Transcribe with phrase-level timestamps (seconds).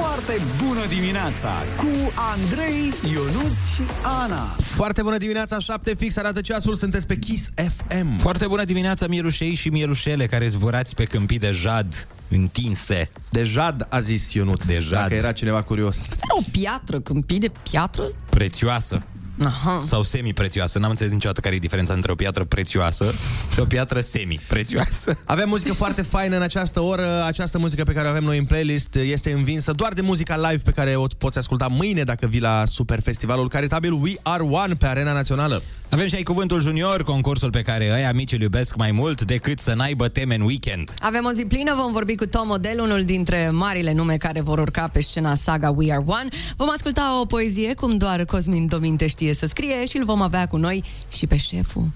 [0.00, 3.80] Foarte bună dimineața cu Andrei, Ionus și
[4.22, 4.56] Ana.
[4.58, 8.16] Foarte bună dimineața, 7 fix arată ceasul, sunteți pe Kiss FM.
[8.18, 13.08] Foarte bună dimineața, mielușei și mielușele care zburați pe câmpii de jad întinse.
[13.30, 15.00] De jad, a zis Ionut, De jad.
[15.00, 15.96] dacă era cineva curios.
[15.98, 18.04] Asta era o piatră, câmpii de piatră?
[18.30, 19.02] Prețioasă.
[19.44, 19.82] Aha.
[19.86, 20.78] Sau semi-prețioasă.
[20.78, 23.14] N-am înțeles niciodată care e diferența între o piatră prețioasă
[23.52, 25.18] și o piatră semi-prețioasă.
[25.24, 27.24] Avem muzică foarte faină în această oră.
[27.24, 30.62] Această muzică pe care o avem noi în playlist este învinsă doar de muzica live
[30.64, 34.74] pe care o poți asculta mâine dacă vii la Super Festivalul caritabil We Are One
[34.74, 35.62] pe Arena Națională.
[35.90, 39.58] Avem și ai cuvântul junior, concursul pe care ăia mici îl iubesc mai mult decât
[39.60, 40.94] să n-aibă teme în weekend.
[41.00, 44.58] Avem o zi plină, vom vorbi cu Tom Odell, unul dintre marile nume care vor
[44.58, 46.28] urca pe scena saga We Are One.
[46.56, 50.46] Vom asculta o poezie cum doar Cosmin Dominte știe să scrie și îl vom avea
[50.46, 51.88] cu noi și pe șeful.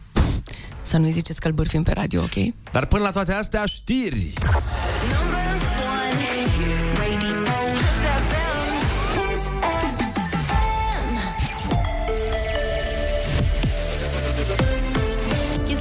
[0.82, 2.54] Să nu-i ziceți că îl bârfim pe radio, ok?
[2.72, 4.32] Dar până la toate astea, știri!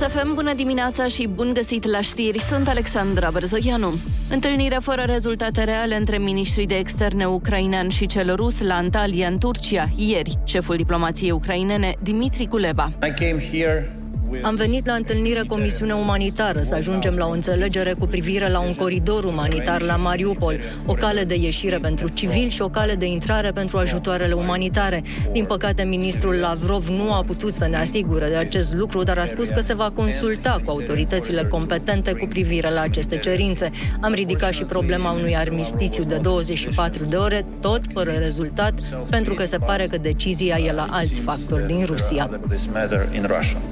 [0.08, 2.39] FM, bună dimineața și bun găsit la știri.
[2.39, 3.94] Sunt Alexandra Berzoianu.
[4.30, 9.38] Întâlnire fără rezultate reale între ministrii de externe ucrainean și cel rus la Antalya, în
[9.38, 10.39] Turcia, ieri.
[10.44, 12.92] Șeful diplomației ucrainene, Dimitri Kuleba.
[13.03, 13.98] I came here
[14.41, 18.59] Am venit la întâlnirea cu misiune umanitară să ajungem la o înțelegere cu privire la
[18.59, 23.05] un coridor umanitar la Mariupol, o cale de ieșire pentru civili și o cale de
[23.05, 25.03] intrare pentru ajutoarele umanitare.
[25.31, 29.25] Din păcate, ministrul Lavrov nu a putut să ne asigure de acest lucru, dar a
[29.25, 33.69] spus că se va consulta cu autoritățile competente cu privire la aceste cerințe.
[33.99, 38.73] Am ridicat și problema unui armistițiu de 24 de ore, tot fără rezultat,
[39.09, 42.30] pentru că se pare că decizia e la alți factori din Rusia.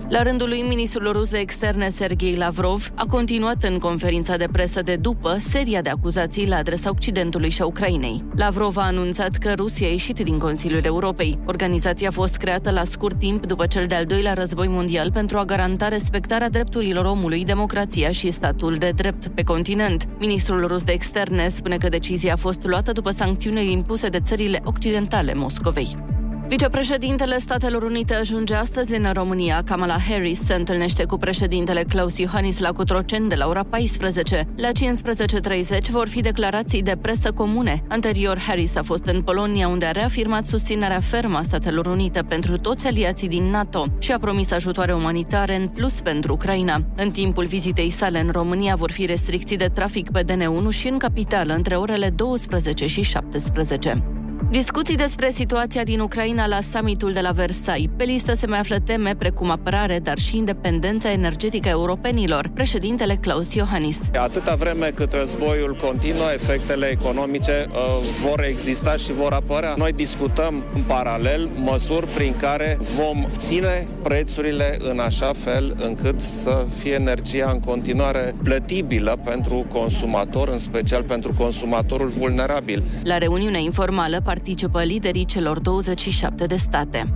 [0.08, 4.82] La rândul lui, ministrul rus de externe Sergei Lavrov a continuat în conferința de presă
[4.82, 8.24] de după seria de acuzații la adresa Occidentului și a Ucrainei.
[8.36, 11.40] Lavrov a anunțat că Rusia a ieșit din Consiliul Europei.
[11.46, 15.46] Organizația a fost creată la scurt timp după cel de-al doilea război mondial pentru a
[15.46, 20.08] garanta respectarea drepturilor omului, democrația și statul de drept pe continent.
[20.20, 24.62] Ministrul rus de externe spune că decizia a fost luată după sancțiunile impuse de țările
[24.64, 26.17] occidentale Moscovei.
[26.48, 29.62] Vicepreședintele Statelor Unite ajunge astăzi în România.
[29.66, 34.48] Kamala Harris se întâlnește cu președintele Klaus Iohannis la Cotroceni de la ora 14.
[34.56, 37.84] La 15.30 vor fi declarații de presă comune.
[37.88, 42.58] Anterior, Harris a fost în Polonia, unde a reafirmat susținerea fermă a Statelor Unite pentru
[42.58, 46.84] toți aliații din NATO și a promis ajutoare umanitare în plus pentru Ucraina.
[46.96, 50.98] În timpul vizitei sale în România vor fi restricții de trafic pe DN1 și în
[50.98, 54.17] capitală între orele 12 și 17.
[54.50, 57.90] Discuții despre situația din Ucraina la summitul de la Versailles.
[57.98, 63.16] Pe listă se mai află teme precum apărare, dar și independența energetică a europenilor, președintele
[63.16, 64.02] Klaus Iohannis.
[64.14, 69.74] Atâta vreme cât războiul continuă, efectele economice uh, vor exista și vor apărea.
[69.78, 76.66] Noi discutăm în paralel măsuri prin care vom ține prețurile în așa fel încât să
[76.78, 82.84] fie energia în continuare plătibilă pentru consumator, în special pentru consumatorul vulnerabil.
[83.04, 87.14] La reuniunea informală participă liderii celor 27 de state.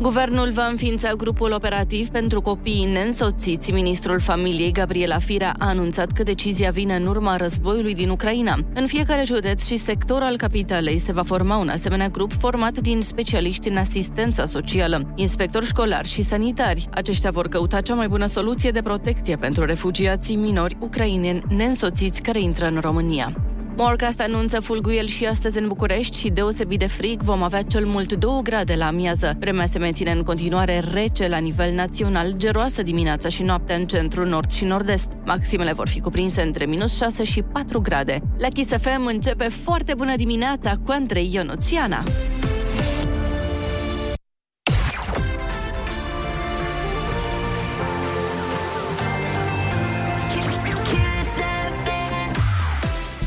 [0.00, 3.72] Guvernul va înființa grupul operativ pentru copiii neînsoțiți.
[3.72, 8.58] Ministrul familiei, Gabriela Firea, a anunțat că decizia vine în urma războiului din Ucraina.
[8.74, 13.00] În fiecare județ și sector al capitalei se va forma un asemenea grup format din
[13.00, 16.88] specialiști în asistența socială, inspectori școlari și sanitari.
[16.94, 22.40] Aceștia vor căuta cea mai bună soluție de protecție pentru refugiații minori ucraineni neînsoțiți care
[22.40, 23.47] intră în România.
[23.80, 28.12] Morcast anunță fulguiel și astăzi în București și deosebit de frig vom avea cel mult
[28.12, 29.36] 2 grade la amiază.
[29.38, 34.24] Vremea se menține în continuare rece la nivel național, geroasă dimineața și noaptea în centru,
[34.24, 35.08] nord și nord-est.
[35.24, 38.22] Maximele vor fi cuprinse între minus 6 și 4 grade.
[38.38, 42.02] La Kiss FM începe foarte bună dimineața cu Andrei Ionuțiana.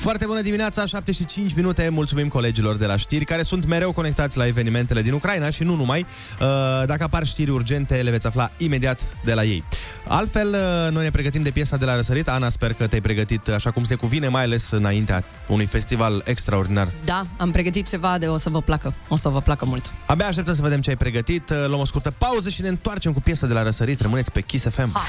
[0.02, 1.90] Foarte bună dimineața, 7 și 5 minute.
[1.90, 5.76] Mulțumim colegilor de la știri care sunt mereu conectați la evenimentele din Ucraina și nu
[5.76, 6.00] numai.
[6.42, 6.48] Uh,
[6.86, 9.64] Dacă apar știri urgente, le veți afla imediat de la ei.
[10.08, 12.28] Altfel, uh, noi ne pregătim de piesa de la răsărit.
[12.28, 16.92] Ana, sper că te-ai pregătit așa cum se cuvine, mai ales înaintea unui festival extraordinar.
[17.06, 18.94] Da, am pregătit ceva de o să vă placă.
[19.08, 19.94] O să vă placă mult.
[20.06, 21.50] Abia așteptăm să vedem ce ai pregătit.
[21.50, 24.02] Uh, Luăm o scurtă pauză și ne întoarcem cu piesa de la răsărit.
[24.02, 24.94] Rămâneți pe Kiss FM.
[24.94, 25.04] Ha.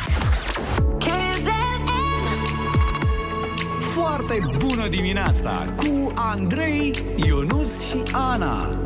[3.92, 8.78] Foarte bună dimineața cu Andrei, Ionus și Ana.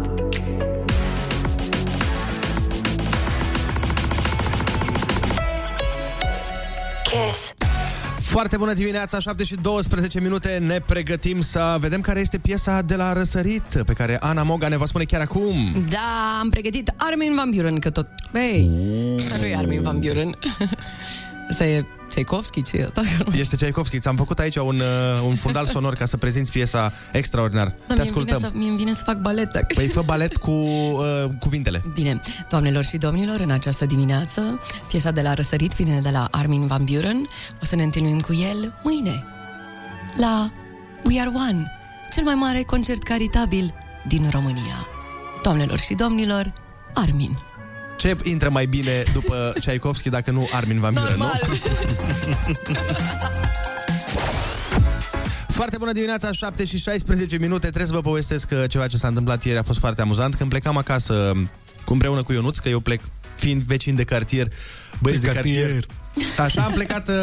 [7.03, 7.53] Kiss.
[8.21, 12.95] Foarte bună dimineața, 7 și 12 minute, ne pregătim să vedem care este piesa de
[12.95, 15.85] la răsărit, pe care Ana Moga ne va spune chiar acum.
[15.89, 18.07] Da, am pregătit Armin Van Buren, că tot...
[18.33, 18.71] Băi,
[19.23, 20.39] asta nu e Armin Van Buren.
[21.51, 21.87] Asta e
[22.17, 23.01] Tchaikovsky, ce e asta?
[23.43, 27.67] Este Tchaikovsky, ți-am făcut aici un, uh, un fundal sonor ca să prezinți piesa extraordinar.
[27.87, 28.51] Da, Te mie îmi vine ascultăm.
[28.51, 29.53] să, mie îmi vine să fac balet.
[29.53, 29.67] Dacă...
[29.75, 31.83] Păi fă balet cu uh, cuvintele.
[31.95, 36.67] Bine, doamnelor și domnilor, în această dimineață, piesa de la Răsărit vine de la Armin
[36.67, 37.27] Van Buren.
[37.63, 39.25] O să ne întâlnim cu el mâine,
[40.17, 40.53] la
[41.05, 41.73] We Are One,
[42.15, 43.75] cel mai mare concert caritabil
[44.09, 44.87] din România.
[45.43, 46.53] Doamnelor și domnilor,
[46.95, 47.39] Armin.
[47.97, 51.41] Ce intră mai bine după Tchaikovsky dacă nu Armin Van Buren, Normal.
[51.49, 51.55] nu?
[55.49, 57.59] Foarte bună dimineața, 7 și 16 minute.
[57.67, 60.35] Trebuie să vă povestesc că ceva ce s-a întâmplat ieri a fost foarte amuzant.
[60.35, 61.33] Când plecam acasă
[61.85, 63.01] cu împreună cu Ionuț, că eu plec
[63.37, 64.49] fiind vecin de cartier,
[65.03, 65.61] băieți de, De cartier.
[65.63, 65.85] cartier.
[66.39, 67.15] Așa am plecat uh,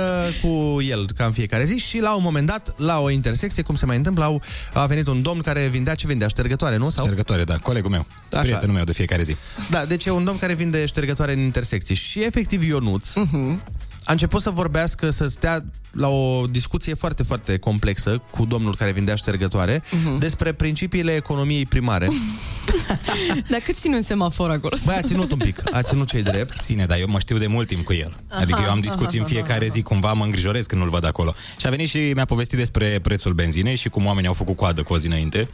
[0.42, 3.76] cu el ca în fiecare zi și la un moment dat, la o intersecție, cum
[3.76, 4.42] se mai întâmplă, au,
[4.74, 6.90] a venit un domn care vindea ce vindea, ștergătoare, nu?
[6.90, 7.04] Sau?
[7.04, 8.42] Ștergătoare, da, colegul meu, Așa.
[8.42, 9.36] prietenul meu de fiecare zi.
[9.70, 13.58] Da, deci e un domn care vinde ștergătoare în intersecții și efectiv Ionuț uh-huh.
[14.04, 18.92] a început să vorbească, să stea la o discuție foarte, foarte complexă cu domnul care
[18.92, 20.20] vindea ștergătoare uh-huh.
[20.20, 22.08] despre principiile economiei primare.
[23.50, 24.76] Dar cât ține un semafor acolo?
[24.86, 26.62] Băi, a ținut un pic, a ținut cei drept.
[26.62, 28.18] Ține, dar eu mă știu de mult timp cu el.
[28.28, 31.36] Adică eu am discuții în fiecare zi, cumva mă îngrijorez când nu-l văd acolo.
[31.60, 34.84] Și a venit și mi-a povestit despre prețul benzinei și cum oamenii au făcut coadă
[34.84, 35.50] cu o zi înainte.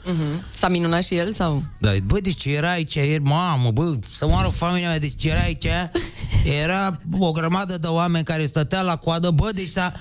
[0.51, 1.63] S-a minunat și el sau?
[1.77, 5.68] Da, bă, deci era aici ieri, mamă, bă, să moară familia mea, deci era aici,
[6.62, 9.94] era o grămadă de oameni care stătea la coadă, bă, deci s-a...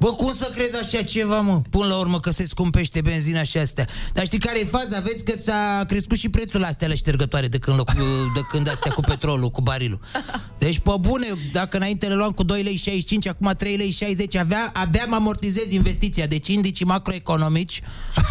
[0.00, 1.62] Bă, cum să crezi așa ceva, mă?
[1.70, 3.86] Până la urmă că se scumpește benzina și astea.
[4.12, 5.00] Dar știi care e faza?
[5.00, 7.92] Vezi că s-a crescut și prețul la astea la ștergătoare de când, locu,
[8.34, 10.00] de când astea cu petrolul, cu barilul.
[10.58, 14.34] Deci, pe bune, dacă înainte le luam cu 2 lei 65, acum 3 lei 60,
[14.34, 16.26] avea, abia mă amortizez investiția.
[16.26, 17.82] Deci indicii macroeconomici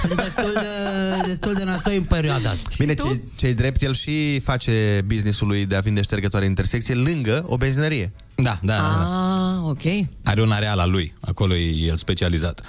[0.02, 2.70] sunt destul de, destul de nasoi în perioada asta.
[2.78, 6.94] Bine, cei, cei drept, el și face businessul lui de a vinde ștergătoare în intersecție
[6.94, 8.12] lângă o benzinărie.
[8.44, 9.60] Da, da, da.
[9.64, 10.08] Ah, ok.
[10.24, 12.62] Are un areal al lui, acolo e el specializat.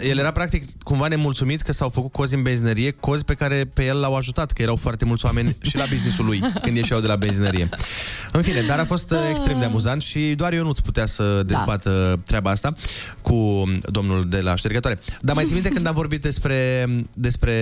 [0.00, 3.70] E- El era practic cumva nemulțumit că s-au făcut cozi în benzinărie, cozi pe care
[3.74, 7.00] pe el l-au ajutat, că erau foarte mulți oameni și la businessul lui când ieșeau
[7.00, 7.68] de la benzinărie.
[8.32, 11.42] În fine, dar a fost uh, extrem de amuzant și doar eu nu-ți putea să
[11.46, 12.74] dezbată treaba asta
[13.22, 14.98] cu domnul de la ștergătoare.
[15.20, 17.52] Dar mai țin minte când am vorbit despre, despre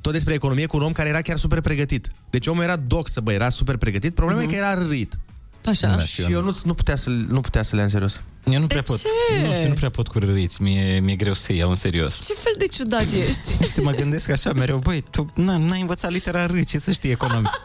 [0.00, 2.10] tot despre economie cu un om care era chiar super pregătit.
[2.30, 4.14] Deci omul era doxă, bă, era super pregătit.
[4.14, 5.18] Problema e că era râit.
[5.66, 5.86] Așa.
[5.86, 8.20] Da, și eu nu, nu, putea să, nu putea să le ia în serios.
[8.44, 8.98] Eu nu prea pot.
[9.00, 9.06] ce?
[9.46, 12.18] Nu, eu nu prea pot cu râriți, mi-e, mi-e greu să iau în serios.
[12.26, 13.72] Ce fel de ciudat ești?
[13.72, 17.10] Și mă gândesc așa mereu, băi, tu na, n-ai învățat litera R, ce să știi
[17.10, 17.50] economie.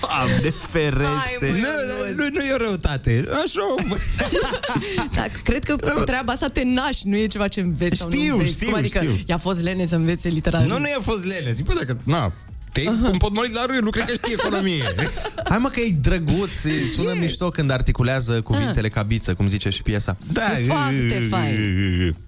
[0.00, 1.04] Doamne ferește!
[1.04, 1.66] Hai, măi, nu,
[2.16, 3.24] nu, nu e o răutate.
[3.44, 3.96] Așa, bă.
[5.16, 8.14] Da, cred că cu treaba asta te naști, nu e ceva ce înveți sau nu
[8.14, 8.52] Știu, înveți.
[8.52, 9.16] știu, Cum adică știu.
[9.26, 10.72] i-a fost lene să învețe literatură.
[10.72, 11.52] nu, nu i-a fost lene.
[11.52, 12.32] Zic, bă, dacă, na,
[12.74, 14.94] te împotmolit la R, nu cred că știi economie.
[15.50, 19.70] Hai mă că e drăguț, e- sună mișto când articulează cuvintele ca biță, cum zice
[19.70, 20.16] și piesa.
[20.32, 20.58] Da.
[20.58, 21.54] E foarte fain.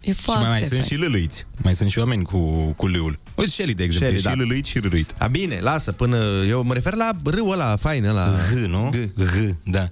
[0.00, 0.82] E Și mai, mai foarte sunt fain.
[0.82, 1.46] și lâlâiți.
[1.62, 3.18] Mai sunt și oameni cu, cu lâul.
[3.34, 4.42] Uite, Shelly, de exemplu, Shelly, e și da.
[4.42, 5.14] lâlâit și râit.
[5.18, 6.16] A, bine, lasă, până...
[6.48, 8.32] Eu mă refer la râul ăla fain, ăla...
[8.52, 8.90] G, nu?
[8.92, 9.22] G.
[9.22, 9.88] G, da.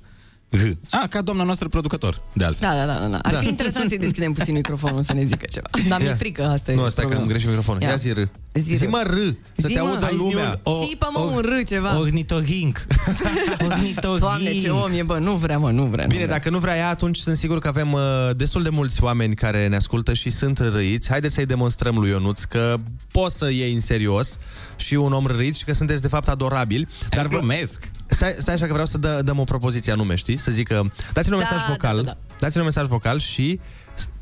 [0.54, 0.78] G.
[0.90, 2.68] A, ca doamna noastră producător, de altfel.
[2.68, 3.18] Da, da, da, da.
[3.22, 5.66] Ar fi interesant să-i deschidem puțin microfonul să ne zică ceva.
[5.88, 6.14] Dar mi-e Ia.
[6.16, 7.20] frică, asta e Nu, stai că problema.
[7.22, 7.82] îmi greșit microfonul.
[7.82, 7.96] Ia, Ia.
[7.96, 8.22] zi râ.
[8.52, 8.90] Zi Zi râ.
[8.90, 9.24] mă râ,
[9.56, 9.88] să Zi, te mă.
[9.88, 10.60] audă Hai, lumea.
[10.88, 11.98] Țipă, mă, un râ ceva.
[11.98, 12.86] Ornitohink.
[13.70, 14.18] Ornitohink.
[14.20, 16.04] Doamne, ce om e, bă, nu vrea, mă, nu vrea.
[16.04, 16.34] nu Bine, vrea.
[16.36, 18.00] dacă nu vrea ea, atunci sunt sigur că avem uh,
[18.36, 21.08] destul de mulți oameni care ne ascultă și sunt răiți.
[21.10, 22.76] Haideți să-i demonstrăm lui Ionuț că
[23.12, 24.38] poți să iei în serios
[24.76, 26.88] și un om răit și că sunteți de fapt adorabili.
[27.00, 27.36] Dar Dar vă...
[27.36, 27.90] glumesc.
[28.06, 30.42] Stai, stai așa că vreau să dă, dăm o propoziție anume, știți?
[30.44, 30.82] Să zic că
[31.12, 32.16] dați-ne un Da, mesaj da, vocal, da, da.
[32.38, 33.60] dați-ne un mesaj vocal și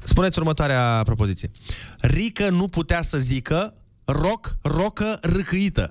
[0.02, 1.50] spuneți următoarea propoziție.
[2.00, 3.74] Rică nu putea să zică
[4.04, 5.88] roc, rocă, râcâită.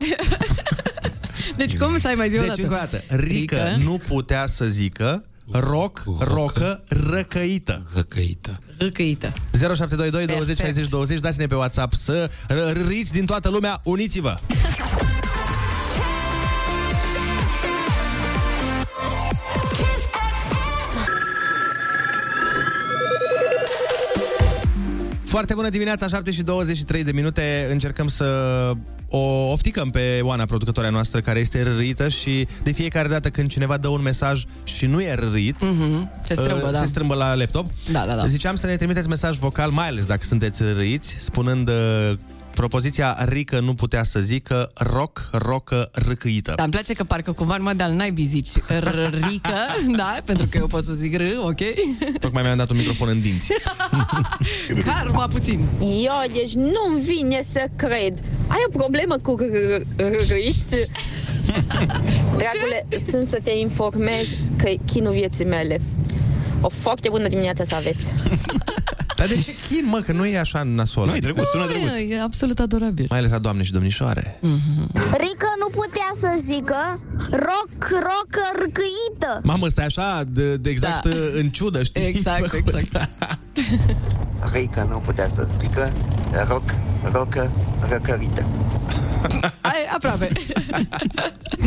[1.57, 2.61] Deci cum să ai mai zi o Deci dată?
[2.61, 7.83] încă o dată, Rică nu putea să zică roc, rocă, răcăită.
[7.93, 8.59] Răcăită.
[8.77, 9.31] Râcăită.
[9.51, 10.59] 0722 20 Perfect.
[10.67, 14.35] 60 20 Dați-ne pe WhatsApp să r- râiți din toată lumea Uniți-vă!
[25.31, 28.25] Foarte bună dimineața, 7 și 23 de minute Încercăm să
[29.09, 33.77] o ofticăm pe Oana, producătoarea noastră Care este râită și de fiecare dată când cineva
[33.77, 36.79] dă un mesaj și nu e râit Mhm, Se strâmbă, uh, da.
[36.79, 38.25] Se strâmbă la laptop Da, da, da.
[38.25, 42.11] Ziceam să ne trimiteți mesaj vocal, mai ales dacă sunteți răiți, spunând uh,
[42.62, 46.53] Propoziția Rică nu putea să zică rock, rocă, râcâită.
[46.56, 48.50] Dar îmi place că parcă cumva numai de-al naibii zici
[49.30, 49.58] rică,
[49.98, 51.60] da, pentru că eu pot să zic r, ok?
[52.20, 53.51] Tocmai mi-am dat un microfon în dinți.
[54.86, 55.68] Karma puțin.
[55.80, 58.20] Eu, deci nu-mi vine să cred.
[58.48, 59.36] Ai o problemă cu
[60.30, 60.75] râiți?
[62.38, 64.27] Dragule, țin să te informez
[64.58, 65.82] că e chinul vieții mele.
[66.62, 68.13] O foarte bună dimineață să aveți.
[69.21, 71.05] Dar de ce chin, mă, că nu e așa nasol?
[71.05, 71.93] Nu, e drăguț, sună Nu, drăguț.
[71.93, 73.05] e, e absolut adorabil.
[73.09, 74.39] Mai ales la doamne și domnișoare.
[75.17, 76.99] Rică nu putea să zică
[77.31, 79.39] rock, rocă, râcâită.
[79.43, 81.09] Mamă, stai așa, de, de exact Da.
[81.09, 81.15] da.
[81.39, 82.03] în ciudă, știi?
[82.05, 83.07] Exact, exact.
[84.53, 85.91] Rica nu putea să zică
[86.47, 86.73] rock,
[87.11, 87.51] rocă,
[87.89, 88.45] răcărită.
[89.61, 90.31] Ai, aproape.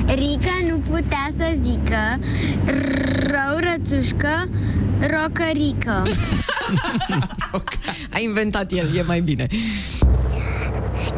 [0.06, 2.18] Rică nu putea să zică
[3.18, 4.48] rău, rățușcă,
[5.00, 6.02] rocărică.
[8.14, 9.46] A inventat el, e mai bine.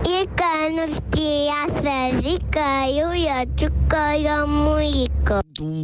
[0.02, 5.38] E că nu știa să zică eu, eu, ciucă, eu, muică.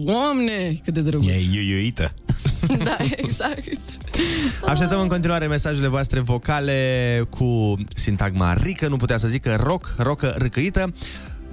[0.04, 1.28] Doamne, cât de drăguț.
[1.28, 2.14] E iuiuită.
[2.84, 3.78] Da, exact.
[4.66, 10.34] Așteptăm în continuare mesajele voastre vocale cu sintagma rică, nu putea să zică rock, rocă,
[10.38, 10.92] râcăită.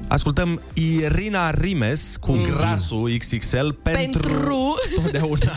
[0.08, 2.44] Ascultăm Irina Rimes cu mm.
[2.44, 5.56] grasul XXL pentru, Pentru- totdeauna.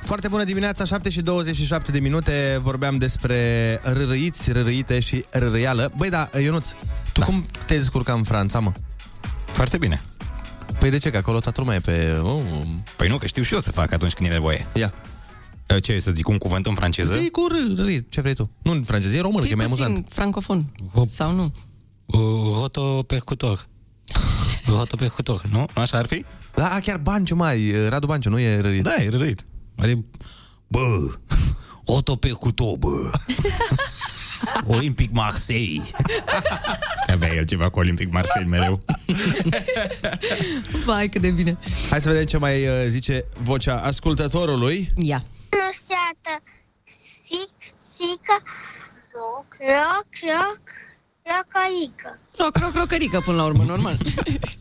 [0.00, 6.10] Foarte bună dimineața, 7 și 27 de minute Vorbeam despre rârâiți, rârâite și rârâială Băi,
[6.10, 6.68] da, Ionuț,
[7.12, 7.26] tu da.
[7.26, 8.72] cum te-ai descurcat în Franța, mă?
[9.44, 10.02] Foarte bine.
[10.86, 11.10] Păi de ce?
[11.10, 12.18] Că acolo toată lumea e pe...
[12.22, 12.40] Oh.
[12.96, 14.66] Păi nu, că știu și eu să fac atunci când e nevoie.
[14.74, 14.92] Ia.
[15.80, 17.18] Ce, să zic un cuvânt în franceză?
[17.18, 18.50] Zi cu r, r, ce vrei tu.
[18.62, 20.06] Nu în franceză, e român, că e E mai puțin amuzant.
[20.12, 20.72] francofon.
[21.08, 21.52] Sau nu?
[22.06, 22.20] Uh,
[22.60, 23.66] rotopercutor.
[24.78, 25.66] Rotopercutor, nu?
[25.74, 26.24] Așa ar fi?
[26.54, 28.82] Da, chiar Banciu, mai, Radu Banciu, nu e rârit.
[28.82, 29.46] Da, e râit.
[29.76, 30.04] Are...
[30.66, 30.80] Bă,
[31.86, 32.88] rotopercutor, bă.
[34.66, 35.82] Olympic Marseille.
[37.06, 38.84] Avea el ceva cu Olympic Marseille mereu.
[40.86, 41.58] Vai, cât de bine.
[41.90, 44.92] Hai să vedem ce mai uh, zice vocea ascultătorului.
[44.96, 45.22] Ia.
[45.50, 46.42] Nu seată,
[47.24, 48.42] sic, sică,
[49.12, 50.62] roc, roc, roc,
[51.22, 52.18] rocăică.
[52.38, 53.96] Roc, roc, rocărică până la urmă, normal.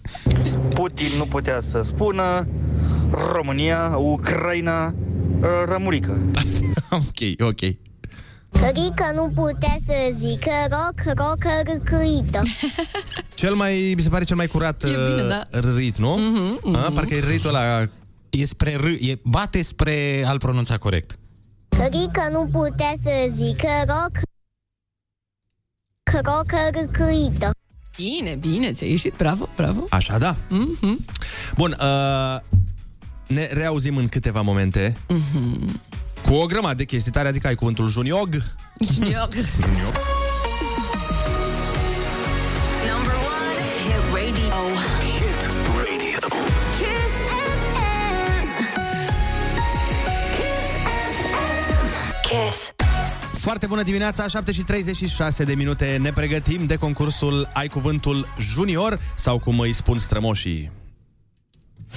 [0.76, 2.48] Putin nu putea să spună
[3.32, 4.94] România, Ucraina,
[5.66, 6.22] rămurică.
[6.90, 7.60] ok, ok.
[8.64, 12.42] Rică nu putea să zică roc, rocă, râcâită.
[13.34, 15.42] Cel mai, mi se pare cel mai curat E bine, uh, da.
[15.60, 16.16] râit, nu?
[16.18, 16.76] Mhm, mhm.
[16.76, 17.82] A, parcă e râitul ăla...
[18.30, 21.18] E spre r, e, bate spre al pronunța corect.
[21.70, 24.12] Rică nu putea să zică roc,
[26.24, 27.50] rocă, râcâită.
[27.98, 29.86] Bine, bine, ți-a ieșit, bravo, bravo.
[29.90, 30.36] Așa, da.
[30.50, 31.06] Mhm.
[31.56, 32.40] Bun, uh,
[33.28, 35.82] ne reauzim în câteva momente Mhm.
[36.26, 38.30] Cu o grămadă de chestii tare, adică ai cuvântul juniog.
[38.94, 39.30] Junior.
[39.60, 39.94] Juniog.
[42.92, 44.56] Number one, hit radio.
[45.02, 45.42] Hit
[45.78, 46.28] radio.
[46.78, 47.14] Kiss
[47.62, 48.48] FM.
[50.36, 50.70] Kiss
[51.18, 52.20] FM.
[52.22, 52.74] Kiss.
[53.42, 55.98] Foarte bună dimineața, 7 și 36 de minute.
[56.02, 60.72] Ne pregătim de concursul Ai Cuvântul Junior sau cum îi spun strămoșii.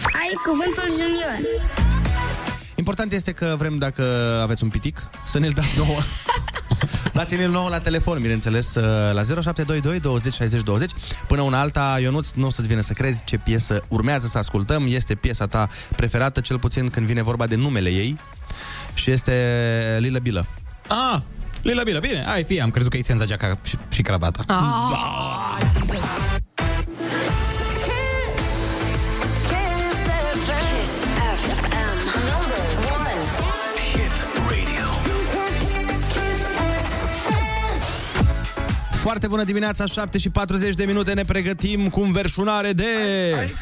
[0.02, 1.38] Ai cuvântul junior.
[2.88, 4.02] Important este că vrem, dacă
[4.42, 5.99] aveți un pitic, să ne-l dați nouă.
[7.18, 10.90] Dați-ne-l nouă la telefon, bineînțeles, uh, la 0722 20 60 20.
[11.26, 14.87] Până una alta, Ionuț, nu o să-ți vină să crezi ce piesă urmează să ascultăm.
[14.88, 18.18] Este piesa ta preferată, cel puțin când vine vorba de numele ei.
[18.95, 20.47] Și este Lila Bilă.
[20.87, 21.21] Ah,
[21.62, 24.45] Lila Bila, bine, hai, fie, am crezut că e senza geaca și, și cravata.
[24.47, 26.27] Ah,
[39.09, 42.85] Foarte bună dimineața, 7 și 40 de minute, ne pregătim cu înverșunare de...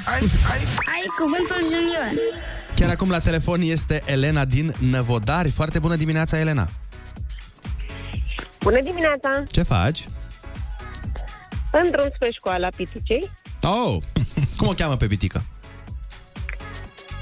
[0.07, 2.35] Ai cuvântul junior.
[2.77, 5.51] Chiar acum la telefon este Elena din Năvodari.
[5.51, 6.71] Foarte bună dimineața, Elena.
[8.61, 9.43] Bună dimineața!
[9.49, 10.09] Ce faci?
[11.73, 13.31] În drum spre școala Piticei,
[13.63, 14.03] Oh,
[14.59, 15.45] cum o cheamă pe pitică?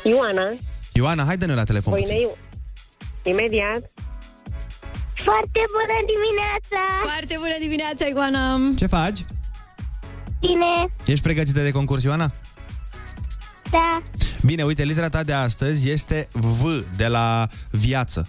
[0.03, 0.53] Ioana,
[0.93, 2.21] Ioana, hai dă-ne la telefon Voine puțin.
[2.21, 2.37] Iu.
[3.33, 3.91] Imediat.
[5.25, 6.81] Foarte bună dimineața!
[7.03, 8.59] Foarte bună dimineața, Ioana!
[8.77, 9.25] Ce faci?
[10.41, 12.33] Bine, Ești pregătită de concurs, Ioana?
[13.71, 14.03] da.
[14.45, 16.63] Bine, uite, litera ta de astăzi este V,
[16.97, 18.29] de la viață.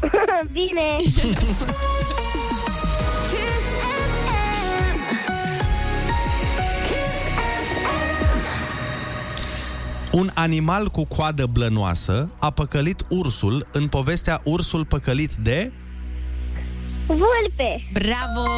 [0.52, 0.96] Bine.
[10.12, 15.72] Un animal cu coadă blănoasă a păcălit ursul în povestea Ursul păcălit de...
[17.06, 17.90] Vulpe.
[17.92, 18.48] Bravo!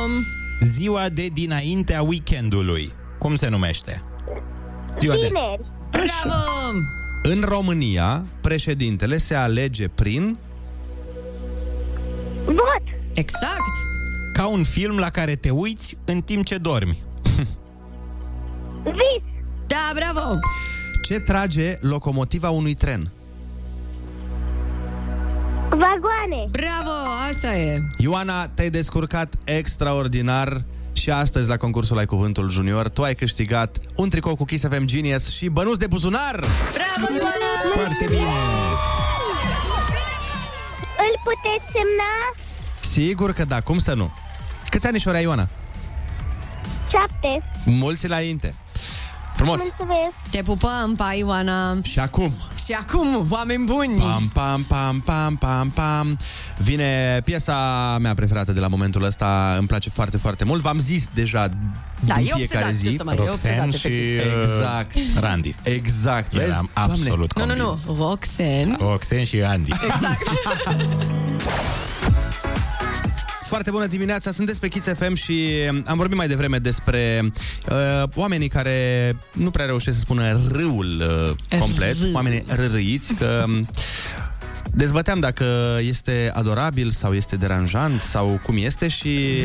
[0.61, 2.91] Ziua de dinaintea weekendului.
[3.19, 4.01] Cum se numește?
[4.99, 5.21] Ziua de...
[5.27, 5.61] Tineri.
[5.91, 6.43] Bravo!
[7.23, 10.39] În România, președintele se alege prin...
[12.45, 12.83] Vot.
[13.13, 13.73] Exact!
[14.33, 17.01] Ca un film la care te uiți în timp ce dormi.
[18.85, 19.35] Vis.
[19.67, 20.39] Da, bravo!
[21.13, 23.13] Ce trage locomotiva unui tren?
[25.69, 26.49] Vagoane.
[26.51, 26.91] Bravo!
[27.31, 27.81] Asta e!
[27.97, 34.09] Ioana, te-ai descurcat extraordinar și astăzi la concursul Ai Cuvântul Junior tu ai câștigat un
[34.09, 36.35] tricou cu Kiss FM Genius și bănuți de buzunar!
[36.73, 37.73] Bravo, Ioana!
[37.75, 38.33] Foarte bine!
[40.99, 42.13] Îl puteți semna?
[42.81, 44.13] Sigur că da, cum să nu?
[44.69, 45.49] Câți anișori ai, Ioana?
[46.91, 47.43] Șapte.
[47.65, 48.55] Mulți înainte.
[49.43, 49.61] Frumos!
[49.61, 50.13] Mulțumesc.
[50.31, 51.77] Te pupăm, pa, Ioana!
[51.83, 52.33] Și acum,
[52.67, 53.95] Și acum, oameni buni!
[53.99, 56.19] pam, pam, pam, pam, pam, pam,
[56.59, 59.55] vine piesa mea preferată de la momentul ăsta.
[59.59, 60.63] Îmi place foarte, foarte mult.
[60.63, 61.49] V-am zis deja
[62.01, 62.97] Da, din e fiecare obsedat, ce zi.
[62.97, 64.41] să mai- e obsedat, Roxanne și efectiv.
[64.43, 64.95] Exact.
[64.95, 65.55] uh, Randy.
[65.63, 66.31] Exact.
[66.33, 66.51] Vezi?
[66.51, 67.87] Eram Doamne, absolut Nu, nu, convins.
[67.87, 68.77] nu, Roxen.
[68.81, 69.71] Roxanne și Andy.
[69.85, 70.29] Exact.
[73.53, 75.49] Foarte bună dimineața, sunteți pe Kiss FM și
[75.85, 77.33] am vorbit mai devreme despre
[77.71, 81.03] uh, oamenii care nu prea reușesc să spună râul
[81.51, 82.13] uh, complet, Râu.
[82.13, 83.69] oamenii rârâiți, că um,
[84.75, 89.41] dezbăteam dacă este adorabil sau este deranjant sau cum este și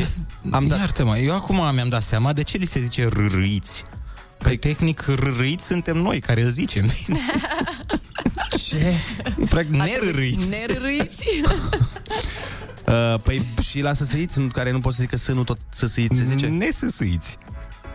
[0.50, 0.78] am dat...
[0.78, 3.82] Iartă-mă, eu acum mi-am dat seama de ce li se zice rârâiți.
[4.42, 6.90] Că Păi- tehnic rârâiți suntem noi care îl zicem.
[8.68, 8.92] Ce?
[9.48, 10.48] Practic nerârâiți.
[10.48, 11.24] Nerâiți.
[12.88, 16.12] Uh, păi și la săsăiți, în care nu pot să zic că sânul tot săsăit
[16.14, 16.46] se zice?
[16.46, 17.38] Nesăsâiți.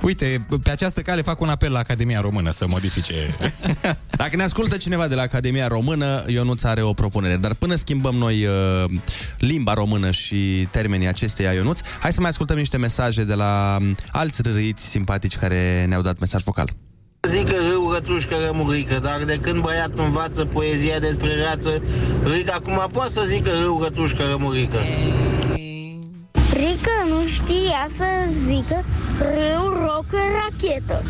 [0.02, 3.14] Uite, pe această cale fac un apel la Academia Română să modifice.
[4.22, 7.36] Dacă ne ascultă cineva de la Academia Română, Ionuț are o propunere.
[7.38, 8.86] Dar până schimbăm noi uh,
[9.38, 13.96] limba română și termenii acesteia, Ionuț, hai să mai ascultăm niște mesaje de la um,
[14.12, 16.70] alți râiți simpatici care ne-au dat mesaj vocal.
[17.30, 17.53] Zică
[18.04, 21.82] râu rătușcă rămurică, dar de când băiatul învață poezia despre rață,
[22.24, 24.78] Rica acum poate să zică râu rătușcă rămurică.
[26.54, 28.06] Rică nu știa să
[28.48, 28.86] zică
[29.20, 31.04] râu, rocă, rachetă.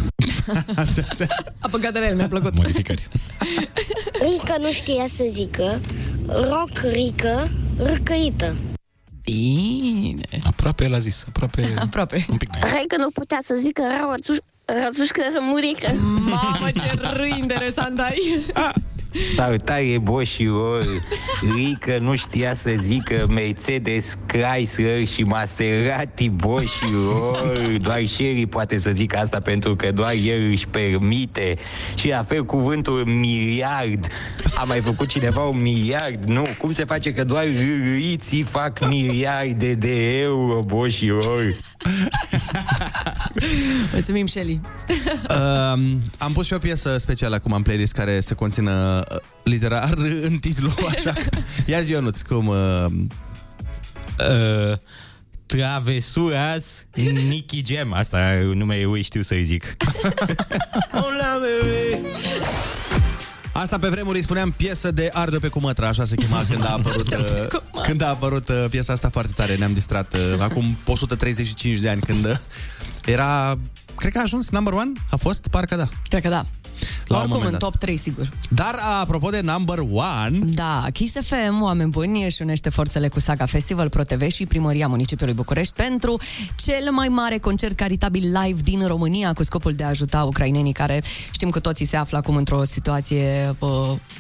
[1.60, 2.58] A băgat de la el, mi-a plăcut.
[2.58, 3.08] Modificări.
[4.21, 5.79] Rică nu știa să zică
[6.27, 8.56] roc, rică, râcăită.
[9.23, 10.21] Bine.
[10.43, 11.73] Aproape l-a zis, aproape...
[11.79, 12.25] Aproape.
[12.29, 12.71] Un pic mai.
[12.82, 13.82] Rică nu putea să zică
[14.81, 15.91] rătușcă, rămurică.
[16.29, 18.43] Mamă, ce râi interesant ai.
[19.36, 20.86] Salutare boșilor
[21.56, 27.38] Rică nu știa să zică Mercedes Chrysler și Maserati boșilor
[27.82, 31.56] Doar Sherry poate să zică asta pentru că doar el își permite
[31.95, 34.08] Și la fel cuvântul miliard
[34.56, 36.23] A mai făcut cineva un miliard?
[36.23, 37.43] Nu, cum se face că doar
[37.84, 41.41] râiții fac miliarde de euro boșilor
[43.91, 44.60] Mulțumim, Shelly.
[45.30, 45.36] Uh,
[46.17, 49.02] am pus și o piesă specială acum în playlist care să conțină uh,
[49.43, 49.97] litera R
[50.29, 51.13] în titlu, așa.
[51.65, 52.47] Ia zi, Ionuț, cum...
[52.47, 52.85] Uh,
[54.19, 54.77] Uh,
[55.45, 56.85] Travesuras
[57.27, 59.63] Nicky Jam Asta e un nume eu știu să-i zic
[63.53, 66.71] Asta pe vremuri îi spuneam piesă de ardă pe cumătra, așa se chema când a
[66.71, 69.55] apărut, uh, când a apărut uh, piesa asta foarte tare.
[69.55, 72.37] Ne-am distrat uh, acum 135 de ani când uh,
[73.05, 73.59] era...
[73.95, 74.91] Cred că a ajuns number one?
[75.09, 75.47] A fost?
[75.47, 75.87] Parcă da.
[76.07, 76.45] Cred că da.
[77.07, 77.59] La un Oricum, moment în dat.
[77.59, 78.29] top 3, sigur.
[78.49, 83.45] Dar apropo de number one, Da, Kiss FM, oameni buni, își unește forțele cu Saga
[83.45, 86.19] Festival Pro TV și Primăria Municipiului București pentru
[86.55, 91.01] cel mai mare concert caritabil live din România cu scopul de a ajuta ucrainenii care
[91.31, 93.69] știm că toții se află acum într-o situație uh,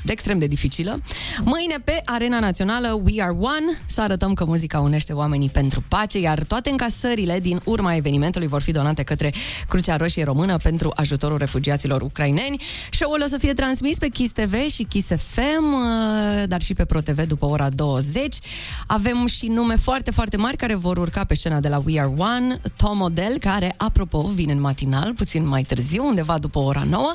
[0.03, 0.99] de extrem de dificilă.
[1.43, 6.19] Mâine pe Arena Națională We Are One să arătăm că muzica unește oamenii pentru pace,
[6.19, 9.33] iar toate încasările din urma evenimentului vor fi donate către
[9.67, 12.42] Crucea Roșie Română pentru ajutorul refugiaților ucraineni.
[12.91, 16.85] Show-ul o să fie transmis pe Kiss TV și Kiss FM, uh, dar și pe
[16.85, 18.37] Pro TV după ora 20.
[18.87, 22.13] Avem și nume foarte, foarte mari care vor urca pe scena de la We Are
[22.17, 22.59] One.
[22.77, 27.13] Tom Odell, care, apropo, vine în matinal, puțin mai târziu, undeva după ora 9.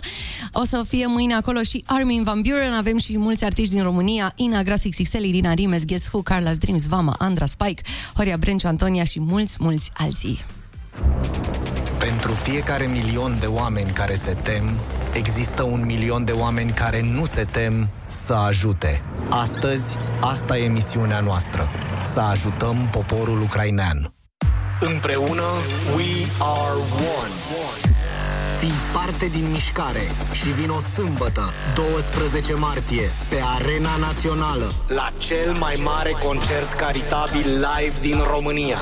[0.53, 2.73] O să fie mâine acolo și Armin Van Buren.
[2.73, 6.87] Avem și mulți artiști din România, Ina Grass XXL, Irina Rimes, Guess Who, Carla's Dreams,
[6.87, 7.83] Vama, Andra Spike,
[8.14, 10.38] Horia Brenciu, Antonia și mulți, mulți alții.
[11.99, 14.64] Pentru fiecare milion de oameni care se tem,
[15.12, 19.01] există un milion de oameni care nu se tem să ajute.
[19.29, 21.68] Astăzi, asta e misiunea noastră.
[22.03, 24.12] Să ajutăm poporul ucrainean.
[24.81, 25.47] Împreună,
[25.97, 26.79] we are
[27.18, 27.88] one.
[28.59, 35.57] Fii parte din mișcare și vin o sâmbătă, 12 martie, pe Arena Națională, la cel
[35.59, 38.79] mai mare concert caritabil live din România.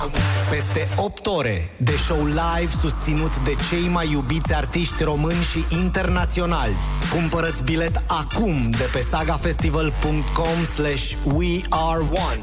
[0.50, 6.74] Peste 8 ore de show live susținut de cei mai iubiți artiști români și internaționali.
[7.10, 12.40] Cumpărăți bilet acum de pe sagafestival.com slash we are one.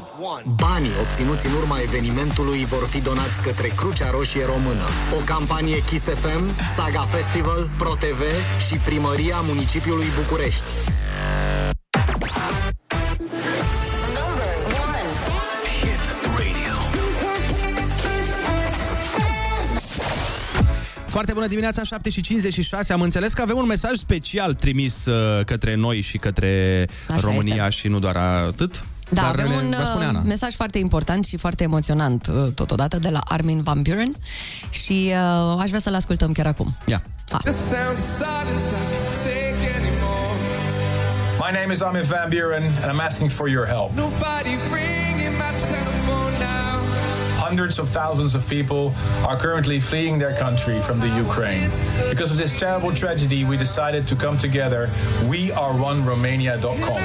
[0.55, 4.85] Banii obținuți în urma evenimentului vor fi donați către Crucea Roșie Română.
[5.17, 6.43] O campanie Kiss FM,
[6.75, 7.21] Saga Festival,
[7.77, 8.21] ProTV
[8.67, 10.63] și Primăria Municipiului București.
[21.07, 22.93] Foarte bună dimineața, 7 și 56.
[22.93, 27.69] Am înțeles că avem un mesaj special trimis uh, către noi și către Așa România
[27.69, 28.85] și nu doar atât.
[29.13, 30.21] Da, Dar avem le- un vă spune uh, Ana.
[30.25, 34.15] mesaj foarte important și foarte emoționant uh, totodată de la Armin Van Buren
[34.69, 36.75] și uh, aș vrea să-l ascultăm chiar acum.
[36.85, 37.01] Ia.
[37.43, 40.37] The sound of silence I can't take anymore.
[41.45, 43.89] My name is Armin Van Buren, and I'm asking for your help.
[43.95, 46.71] Nobody ringing my telephone now.
[47.47, 48.83] Hundreds of thousands of people
[49.29, 51.69] are currently fleeing their country from the Ukraine.
[52.13, 54.81] Because of this terrible tragedy, we decided to come together.
[55.31, 56.97] WeAreOneRomania.com.
[56.97, 57.03] Get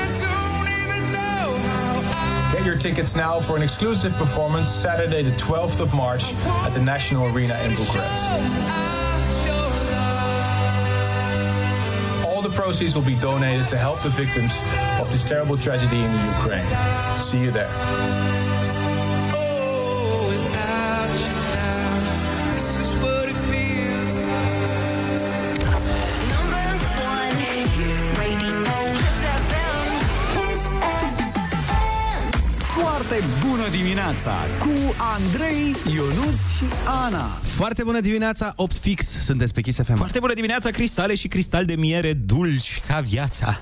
[2.68, 6.34] your tickets now for an exclusive performance Saturday, the 12th of March,
[6.66, 8.30] at the National Arena in Bucharest.
[12.26, 14.60] All the proceeds will be donated to help the victims
[15.00, 17.16] of this terrible tragedy in the Ukraine.
[17.16, 18.27] See you there.
[33.08, 36.64] Foarte bună dimineața cu Andrei, Ionus și
[37.04, 37.38] Ana.
[37.42, 39.94] Foarte bună dimineața, 8 fix, sunteți pe Kiss FM.
[39.94, 43.60] Foarte bună dimineața, cristale și cristal de miere dulci ca viața.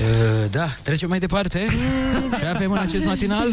[0.00, 1.66] Uh, da, trecem mai departe.
[2.40, 3.48] Ce avem în acest matinal?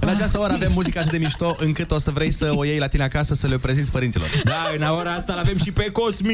[0.00, 2.78] În această oră avem muzica atât de mișto încât o să vrei să o iei
[2.78, 4.28] la tine acasă să le prezinți părinților.
[4.44, 6.32] Da, în ora asta l-avem și pe Cosmin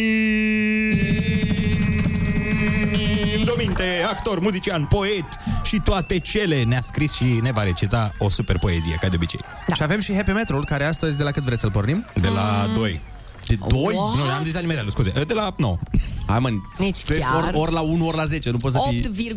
[3.48, 5.24] Dominte, actor, muzician, poet
[5.64, 9.40] și toate cele ne-a scris și ne va recita o super poezie, ca de obicei.
[9.68, 9.74] Da.
[9.74, 12.06] Și avem și Happy Metrol, care astăzi de la cât vreți să-l pornim?
[12.14, 13.00] De la 2.
[13.46, 13.80] De 2?
[13.94, 15.10] Nu, am zis alimerele, scuze.
[15.26, 15.78] De la 9.
[16.26, 17.44] Hai mă, Nici tu ești chiar.
[17.44, 19.36] ori, ori la 1, ori la 10, nu poți să fii...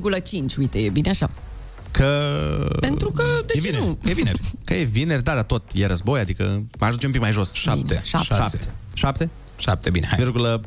[0.51, 1.29] 8,5, uite, e bine așa.
[1.91, 2.07] Că...
[2.79, 3.85] Pentru că, de e ce vineri.
[3.85, 3.97] nu?
[4.05, 4.39] E vineri.
[4.65, 7.53] Că e vineri, da, dar tot e război, adică mai ajunge un pic mai jos.
[7.53, 8.01] 7.
[8.03, 8.33] șapte.
[8.33, 8.59] 7.
[8.93, 9.29] 7?
[9.57, 10.17] 7, bine, hai.
[10.17, 10.61] Virgulă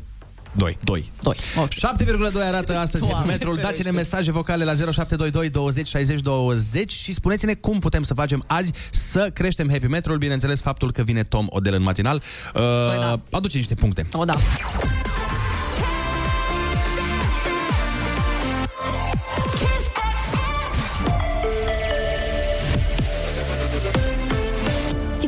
[0.56, 0.76] 2.
[0.80, 1.10] 2.
[1.22, 1.36] 2.
[1.54, 1.94] Okay.
[2.32, 3.54] 7,2 arată astăzi Doamne, metrul.
[3.54, 3.72] ferește.
[3.72, 8.72] Dați-ne mesaje vocale la 0722 20 60 20 și spuneți-ne cum putem să facem azi
[8.90, 10.18] să creștem happy metrul.
[10.18, 12.60] Bineînțeles, faptul că vine Tom Odel în matinal uh,
[12.98, 13.20] da.
[13.30, 14.08] aduce niște puncte.
[14.12, 14.38] O, da.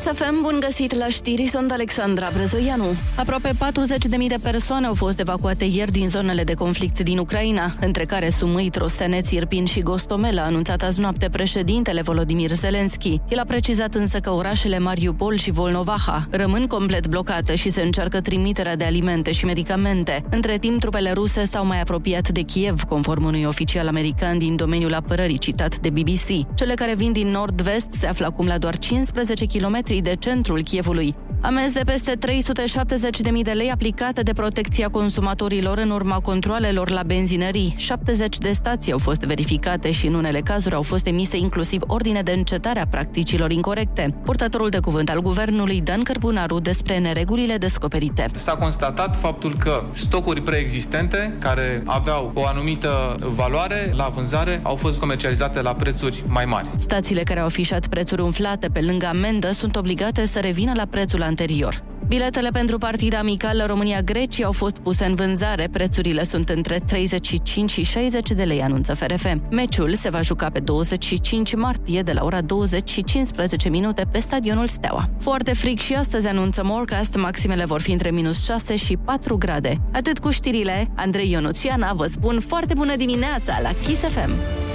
[0.07, 2.85] Isafem, bun găsit la știri, sunt Alexandra Brezoianu.
[3.17, 8.05] Aproape 40.000 de persoane au fost evacuate ieri din zonele de conflict din Ucraina, între
[8.05, 13.21] care Sumâi, Trosteneț, Irpin și Gostomel, a anunțat azi noapte președintele Volodimir Zelenski.
[13.29, 18.21] El a precizat însă că orașele Mariupol și Volnovaha rămân complet blocate și se încearcă
[18.21, 20.25] trimiterea de alimente și medicamente.
[20.31, 24.95] Între timp, trupele ruse s-au mai apropiat de Kiev, conform unui oficial american din domeniul
[24.95, 26.55] apărării citat de BBC.
[26.55, 31.15] Cele care vin din nord-vest se află acum la doar 15 km de centrul Kievului.
[31.41, 37.75] Amenzi de peste 370.000 de lei aplicate de protecția consumatorilor în urma controalelor la benzinării.
[37.77, 42.23] 70 de stații au fost verificate și în unele cazuri au fost emise inclusiv ordine
[42.23, 44.15] de încetare a practicilor incorrecte.
[44.25, 48.31] Purtătorul de cuvânt al guvernului Dan Cărbunaru despre neregulile descoperite.
[48.35, 54.99] S-a constatat faptul că stocuri preexistente care aveau o anumită valoare la vânzare au fost
[54.99, 56.69] comercializate la prețuri mai mari.
[56.77, 61.23] Stațiile care au afișat prețuri umflate pe lângă amendă sunt obligate să revină la prețul
[61.23, 61.85] anterior.
[62.07, 65.69] Biletele pentru partida amicală România-Grecia au fost puse în vânzare.
[65.73, 69.27] Prețurile sunt între 35 și 60 de lei, anunță FRF.
[69.51, 74.19] Meciul se va juca pe 25 martie de la ora 20 și 15 minute pe
[74.19, 75.11] stadionul Steaua.
[75.21, 79.77] Foarte frig și astăzi anunță Morecast, maximele vor fi între minus 6 și 4 grade.
[79.93, 84.66] Atât cu știrile, Andrei Ionuț și Ana vă spun foarte bună dimineața la Kiss FM!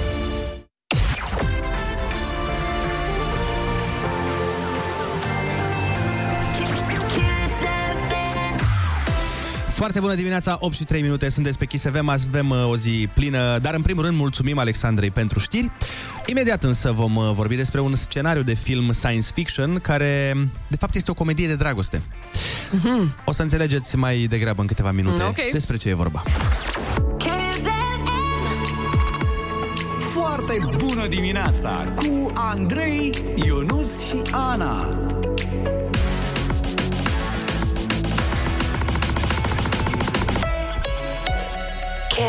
[9.82, 12.76] Foarte bună dimineața, 8 și 3 minute, sunteți pe Kiss FM, azi avem uh, o
[12.76, 15.70] zi plină, dar în primul rând mulțumim Alexandrei pentru știri.
[16.26, 20.34] Imediat însă vom uh, vorbi despre un scenariu de film science fiction care,
[20.68, 22.02] de fapt, este o comedie de dragoste.
[22.70, 23.16] Mhm.
[23.24, 25.50] O să înțelegeți mai degrabă în câteva minute Ok.
[25.52, 26.22] despre ce e vorba.
[29.98, 34.96] Foarte bună dimineața cu Andrei, Ionus și Ana.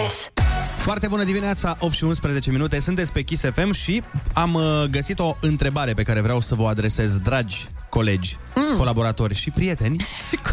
[0.03, 0.29] Kiss.
[0.77, 4.01] Foarte bună dimineața, 8 și 11 minute, sunteți pe Kiss FM și
[4.33, 8.77] am uh, găsit o întrebare pe care vreau să vă adresez, dragi colegi, mm.
[8.77, 10.05] colaboratori și prieteni.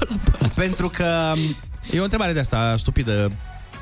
[0.55, 1.57] pentru că um,
[1.91, 3.29] e o întrebare de asta stupidă,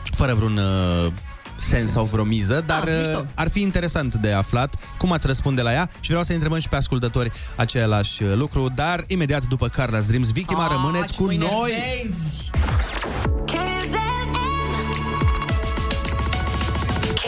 [0.03, 1.13] fără vreun uh,
[1.59, 3.19] sens sau vreo miză, dar Ah, mișto.
[3.19, 6.59] uh, ar fi interesant de aflat cum ați răspunde la ea și vreau să întrebăm
[6.59, 11.19] și pe ascultători același uh, lucru, dar imediat după Carla's Dreams, victima Ah, rămâneți ce
[11.19, 11.71] cu mă noi.
[11.73, 12.51] enervezi.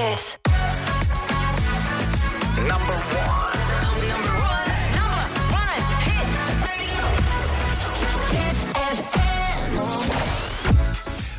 [0.00, 0.38] Kiss.
[2.56, 3.50] Number one.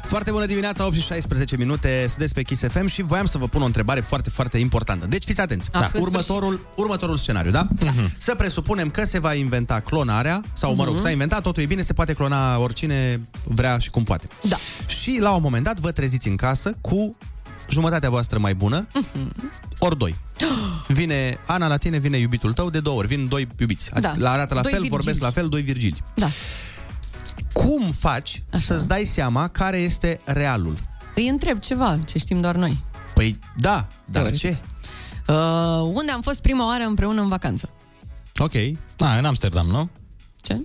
[0.08, 3.48] Foarte bună dimineața, 8 și 16 minute, sunteți pe Kiss FM și voiam să vă
[3.48, 5.06] pun o întrebare foarte, foarte importantă.
[5.08, 5.70] Deci fiți atenți.
[5.72, 7.68] Ah, în Următorul, următorul scenariu, da?
[7.68, 8.18] Uh-huh.
[8.18, 11.04] Să presupunem că se va inventa clonarea, sau mă rog, Mhm.
[11.04, 14.28] s-a inventat, totul e bine, se poate clona oricine vrea și cum poate.
[14.42, 14.56] Da.
[14.88, 17.18] Și la un moment dat vă treziți în casă cu
[17.72, 19.52] jumătatea voastră mai bună, Mhm.
[19.80, 20.16] ori doi.
[20.88, 23.90] Vine Ana la tine, vine iubitul tău de două ori, vin doi iubiți.
[24.00, 24.12] Da.
[24.18, 24.90] La arată la Doi fel, Virgili.
[25.04, 26.04] vorbesc la fel, doi Virgili.
[26.16, 26.28] Da.
[27.54, 28.64] Cum faci Așa.
[28.64, 30.78] să-ți dai seama care este realul?
[31.16, 32.84] Îi întreb ceva, ce știm doar noi.
[33.14, 34.40] Păi da, dar Teoretic.
[34.40, 34.58] ce?
[35.28, 37.70] Uh, unde am fost prima oară împreună în vacanță?
[38.38, 38.52] Ok.
[38.96, 39.90] Da, în Amsterdam, nu?
[40.42, 40.62] Ce?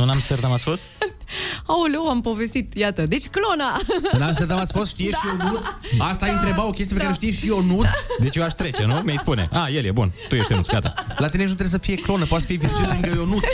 [0.00, 0.80] Nu în Amsterdam ați fost?
[1.72, 3.02] Aoleu, am povestit, iată.
[3.02, 3.80] Deci clona!
[4.16, 5.18] În Amsterdam ați fost, știe da.
[5.18, 5.64] și Ionuț?
[5.98, 6.32] Asta da.
[6.32, 7.86] întreba o chestie pe care știe și Ionuț?
[8.24, 8.94] Deci eu aș trece, nu?
[9.04, 9.48] Mi-i spune.
[9.52, 10.12] A, el e bun.
[10.28, 10.94] Tu ești Ionuț, gata.
[11.16, 13.44] La tine nici nu trebuie să fie clonă, poate să fie Virgil lângă Ionuț.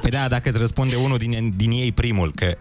[0.00, 2.58] Păi da, dacă îți răspunde unul din, din ei primul, că e-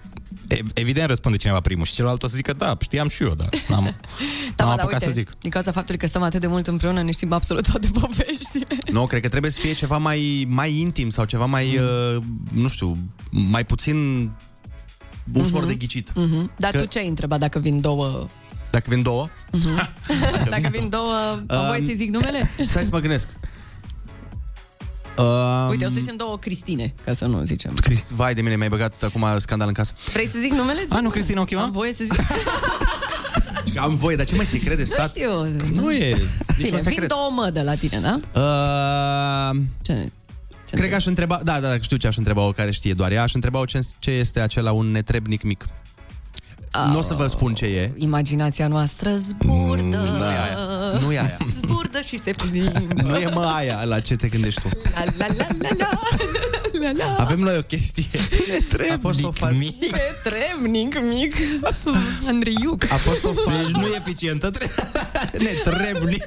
[0.73, 3.83] evident răspunde cineva primul și celălalt o să zică, da, știam și eu, dar n-am,
[3.83, 5.33] Da, n-am mă, dar apucat uite, să zic.
[5.41, 8.65] din cauza faptului că stăm atât de mult împreună, ne știm absolut toate poveștile.
[8.91, 12.15] Nu, cred că trebuie să fie ceva mai, mai intim sau ceva mai, Mm.
[12.15, 12.23] uh,
[12.61, 12.97] nu știu,
[13.29, 14.29] mai puțin
[15.33, 15.67] ușor Mhm.
[15.67, 16.11] de ghicit.
[16.15, 16.51] Mhm.
[16.57, 18.27] Dar Că- tu ce ai întrebat dacă vin două?
[18.71, 19.89] Dacă vin două, Mhm.
[20.49, 21.13] dacă vin două,
[21.47, 22.51] am voie Um, să zic numele?
[22.67, 23.27] stai să mă gândesc.
[25.23, 27.73] Um, Uite, o să zicem două Cristine, ca să nu zicem.
[27.73, 29.93] Crist, vai de mine, mi-ai băgat acum scandal în casă.
[30.13, 30.83] Vrei să zic numele?
[30.83, 31.61] Zic A, nu, Cristina o chema?
[31.61, 32.19] Am voie să zic.
[33.77, 35.09] Am voie, dar ce mai secret de nu stat?
[35.09, 35.43] știu.
[35.73, 36.17] Nu e Bine,
[36.57, 37.07] niciun vin secret.
[37.07, 38.19] două mădă la tine, da?
[39.53, 40.11] Uh, Ce?
[40.71, 43.21] Cred că aș întreba, da, da, știu ce aș întreba o care știe doar ea,
[43.21, 45.65] aș întreba ce, ce este acela un netrebnic mic.
[46.91, 47.91] Nu o să vă spun ce e.
[47.95, 49.97] Imaginația noastră zburdă.
[49.97, 50.57] Nu e aia.
[51.01, 51.37] Nu e aia.
[51.47, 53.01] Zburdă și se plimbă.
[53.03, 54.67] Nu e mă aia la ce te gândești tu.
[54.95, 55.89] La, la, la, la, la,
[56.81, 57.23] la, la.
[57.23, 58.05] Avem noi o chestie.
[58.91, 59.53] A fost o fază.
[59.53, 61.35] Netrebnic mic.
[62.27, 62.83] Andreiuc.
[62.91, 63.61] A fost o fază.
[63.61, 64.49] Deci nu e eficientă.
[65.45, 66.25] Netrebnic.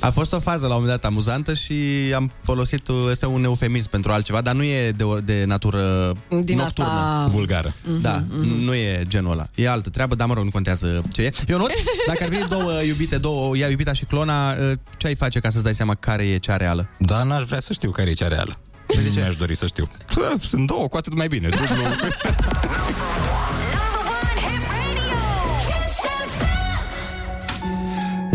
[0.00, 1.74] A fost o fază la un moment dat amuzantă și
[2.14, 6.64] am folosit este un eufemism pentru altceva, dar nu e de, de natură Din nocturnă.
[6.90, 7.74] asta- Vulgară.
[8.00, 8.22] Da,
[8.60, 9.46] nu e genul ăla.
[9.54, 11.30] E altă treabă, dar mă rog, nu contează ce e.
[11.48, 11.70] Ionut,
[12.06, 14.52] dacă ar veni două iubite, două, ea iubita și clona,
[14.96, 16.88] ce ai face ca să-ți dai seama care e cea reală?
[16.98, 18.58] Da, n-aș vrea să știu care e cea reală.
[18.86, 19.20] De ce?
[19.20, 19.88] Mi-aș dori să știu.
[20.14, 21.48] Bă, Sunt două, cu atât mai bine.
[21.48, 21.82] Dublu.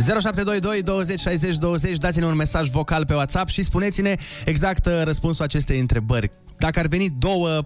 [0.10, 5.43] 0722 20 60 20 Dați-ne un mesaj vocal pe WhatsApp și spuneți-ne exact uh, răspunsul
[5.43, 6.32] acestei întrebări.
[6.58, 7.62] Dacă ar veni două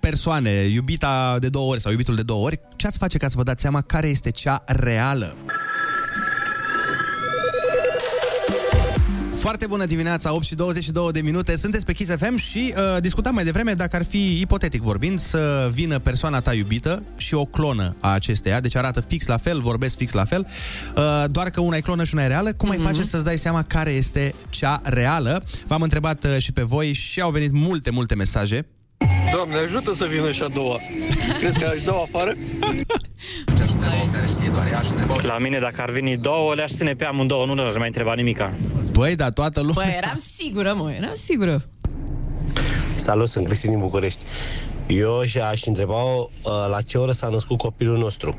[0.00, 3.34] persoane, iubita de două ori sau iubitul de două ori, ce ați face ca să
[3.36, 5.34] vă dați seama care este cea reală?
[9.46, 11.56] Foarte bună dimineața, 8 și 22 de minute.
[11.56, 15.70] Sunteți pe Kiss FM și uh, discutam mai devreme dacă ar fi, ipotetic vorbind, să
[15.72, 19.96] vină persoana ta iubită și o clonă a acesteia, deci arată fix la fel, vorbesc
[19.96, 20.46] fix la fel,
[20.96, 22.52] uh, doar că una e clonă și una e reală.
[22.52, 25.42] Cum ai face să-ți dai seama care este cea reală?
[25.66, 28.66] V-am întrebat uh, și pe voi și au venit multe, multe mesaje.
[29.32, 30.80] Doamne, ajută să vină și a doua.
[31.38, 32.34] Crezi că aș dau afară?
[35.22, 38.54] La mine, dacă ar veni două, le-aș ține pe amândouă, nu le-aș mai întreba nimica.
[38.92, 39.86] Băi, dar toată lumea...
[39.86, 41.64] Bă, eram sigură, mă, eram sigură.
[42.96, 44.20] Salut, sunt Cristi din București.
[44.86, 46.26] Eu și aș întreba uh,
[46.70, 48.38] la ce oră s-a născut copilul nostru.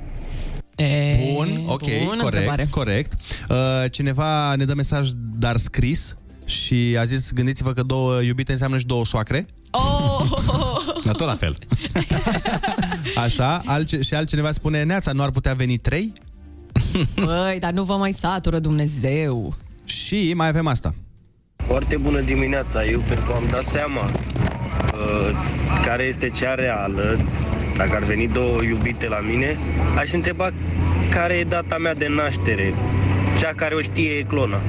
[0.76, 0.86] E,
[1.34, 2.66] Bun, ok, bună corect, întrebare.
[2.70, 3.14] corect.
[3.50, 3.56] Uh,
[3.92, 8.86] cineva ne dă mesaj, dar scris, și a zis, gândiți-vă că două iubite înseamnă și
[8.86, 9.46] două soacre.
[9.72, 10.07] Oh!
[11.08, 11.58] Dar tot la fel.
[13.26, 16.14] Așa, alce- și altcineva spune, Neața, nu ar putea veni trei?
[17.16, 19.54] Băi, dar nu vă mai satură Dumnezeu.
[19.86, 20.96] Și mai avem asta.
[21.68, 25.30] Foarte bună dimineața, eu pentru că am dat seama uh,
[25.86, 27.18] care este cea reală,
[27.78, 29.58] dacă ar veni două iubite la mine,
[29.98, 30.52] aș întreba
[31.10, 32.74] care e data mea de naștere.
[33.40, 34.62] Cea care o știe e clona.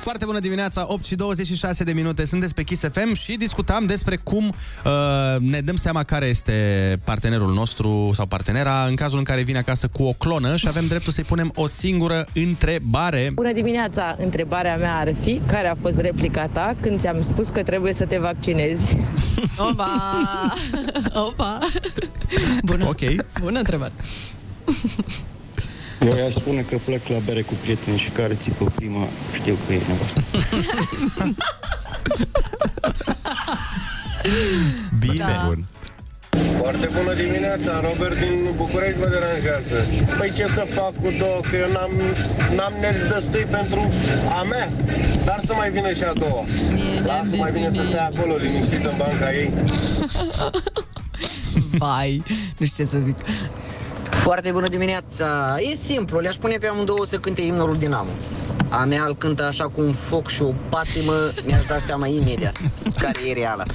[0.00, 4.16] Foarte bună dimineața, 8 și 26 de minute, sunteți pe Kiss FM și discutam despre
[4.16, 4.92] cum uh,
[5.38, 6.52] ne dăm seama care este
[7.04, 10.86] partenerul nostru sau partenera în cazul în care vine acasă cu o clonă și avem
[10.86, 13.30] dreptul să-i punem o singură întrebare.
[13.34, 14.16] Bună dimineața!
[14.18, 18.04] Întrebarea mea ar fi care a fost replica ta când ți-am spus că trebuie să
[18.04, 18.96] te vaccinezi?
[19.70, 20.54] Opa!
[21.28, 21.58] Opa!
[22.64, 22.86] Bună.
[22.86, 23.00] Ok.
[23.40, 23.92] Bună întrebare.
[26.06, 29.72] Eu i-aș spune că plec la bere cu prieteni și care țipă prima, știu că
[29.72, 30.22] e nevastă.
[35.00, 35.24] Bine.
[35.24, 35.44] Da.
[35.46, 35.64] Bun.
[36.58, 39.76] Foarte bună dimineața, Robert din București mă deranjează.
[40.18, 41.92] Păi ce să fac cu două, că eu n-am,
[42.56, 43.92] n-am nervi destui pentru
[44.38, 44.72] a mea,
[45.24, 46.44] dar să mai vină și a doua.
[47.04, 49.50] Lasă mai bine să stea acolo liniștit în banca ei.
[51.78, 52.22] Vai,
[52.58, 53.16] nu știu ce să zic.
[54.10, 55.56] Foarte bună dimineața!
[55.70, 58.10] E simplu, le-aș pune pe amândouă să cânte imnul Dinamo.
[58.68, 61.12] A mea îl cântă așa cu un foc și o patimă,
[61.46, 62.60] mi-aș da seama imediat
[62.98, 63.66] care e reală.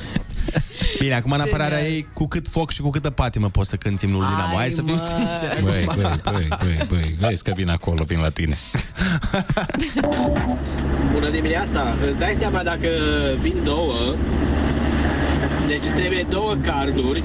[1.00, 4.06] Bine, acum în apărarea ei, cu cât foc și cu câtă patimă poți să cânti
[4.06, 4.56] imnul Dinamo.
[4.56, 5.64] Hai să fim sinceri.
[5.64, 8.58] Băi, băi, băi, băi, băi, vezi că vin acolo, vin la tine.
[11.14, 11.96] Bună dimineața!
[12.10, 12.88] Îți dai seama dacă
[13.42, 14.16] vin două,
[15.68, 17.24] deci îți trebuie două carduri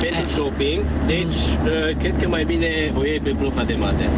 [0.00, 4.10] pentru shopping, deci uh, cred că mai bine o iei pe profa de mate.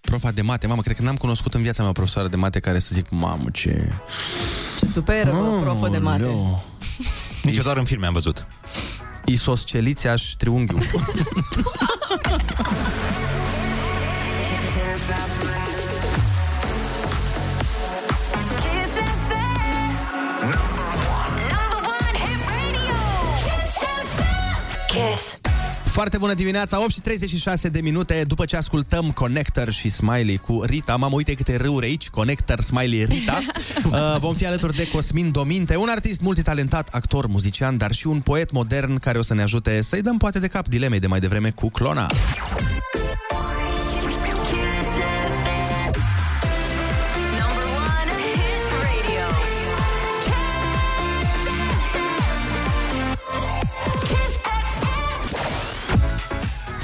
[0.00, 2.60] Profa de mate, mamă, cred că n-am cunoscut în viața mea o profesoară de mate
[2.60, 3.92] care să zic, mamă, ce...
[4.78, 5.28] Ce super
[5.60, 6.24] profă de mate.
[7.42, 8.46] Nici eu doar în filme am văzut.
[9.24, 10.82] Isosceliția și triunghiul.
[25.98, 30.62] Foarte bună dimineața, 8 și 36 de minute după ce ascultăm Connector și Smiley cu
[30.64, 30.96] Rita.
[30.96, 33.38] Mamă, uite câte râuri aici, Connector, Smiley, Rita.
[33.84, 38.20] Uh, vom fi alături de Cosmin Dominte, un artist multitalentat, actor, muzician, dar și un
[38.20, 41.20] poet modern care o să ne ajute să-i dăm poate de cap dilemei de mai
[41.20, 42.06] devreme cu clona.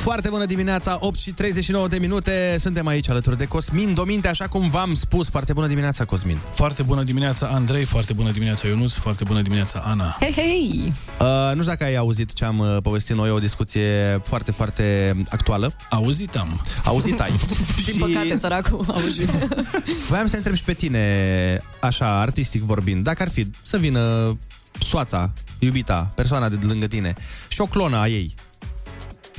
[0.04, 2.56] Foarte bună dimineața, 8 și 39 de minute.
[2.58, 5.30] Suntem aici alături de Cosmin Dominte, așa cum v-am spus.
[5.30, 6.38] Foarte bună dimineața, Cosmin.
[6.54, 10.16] Foarte bună dimineața, Andrei, foarte bună dimineața, Ionuț, foarte bună dimineața, Ana.
[10.20, 10.92] Hei, hei!
[11.20, 15.16] Uh, nu știu dacă ai auzit ce am uh, povestit noi, o discuție foarte, foarte
[15.30, 15.74] actuală.
[15.90, 16.60] Auzit am.
[16.84, 17.32] Auzit ai.
[17.90, 19.30] Din păcate, săracul, auzit.
[20.08, 24.36] Voiam să te întreb și pe tine, așa, artistic vorbind, dacă ar fi să vină
[24.78, 27.14] soața, iubita, persoana de lângă tine
[27.48, 28.34] și o clonă a ei,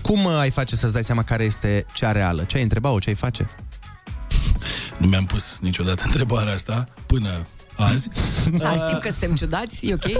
[0.05, 2.43] cum uh, ai face să-ți dai seama care este cea reală?
[2.43, 2.99] Ce ai întreba-o?
[2.99, 3.49] Ce ai face?
[4.99, 7.29] Nu mi-am pus niciodată întrebarea asta până
[7.77, 8.09] azi.
[8.57, 10.05] Da, știm că suntem ciudați, e ok?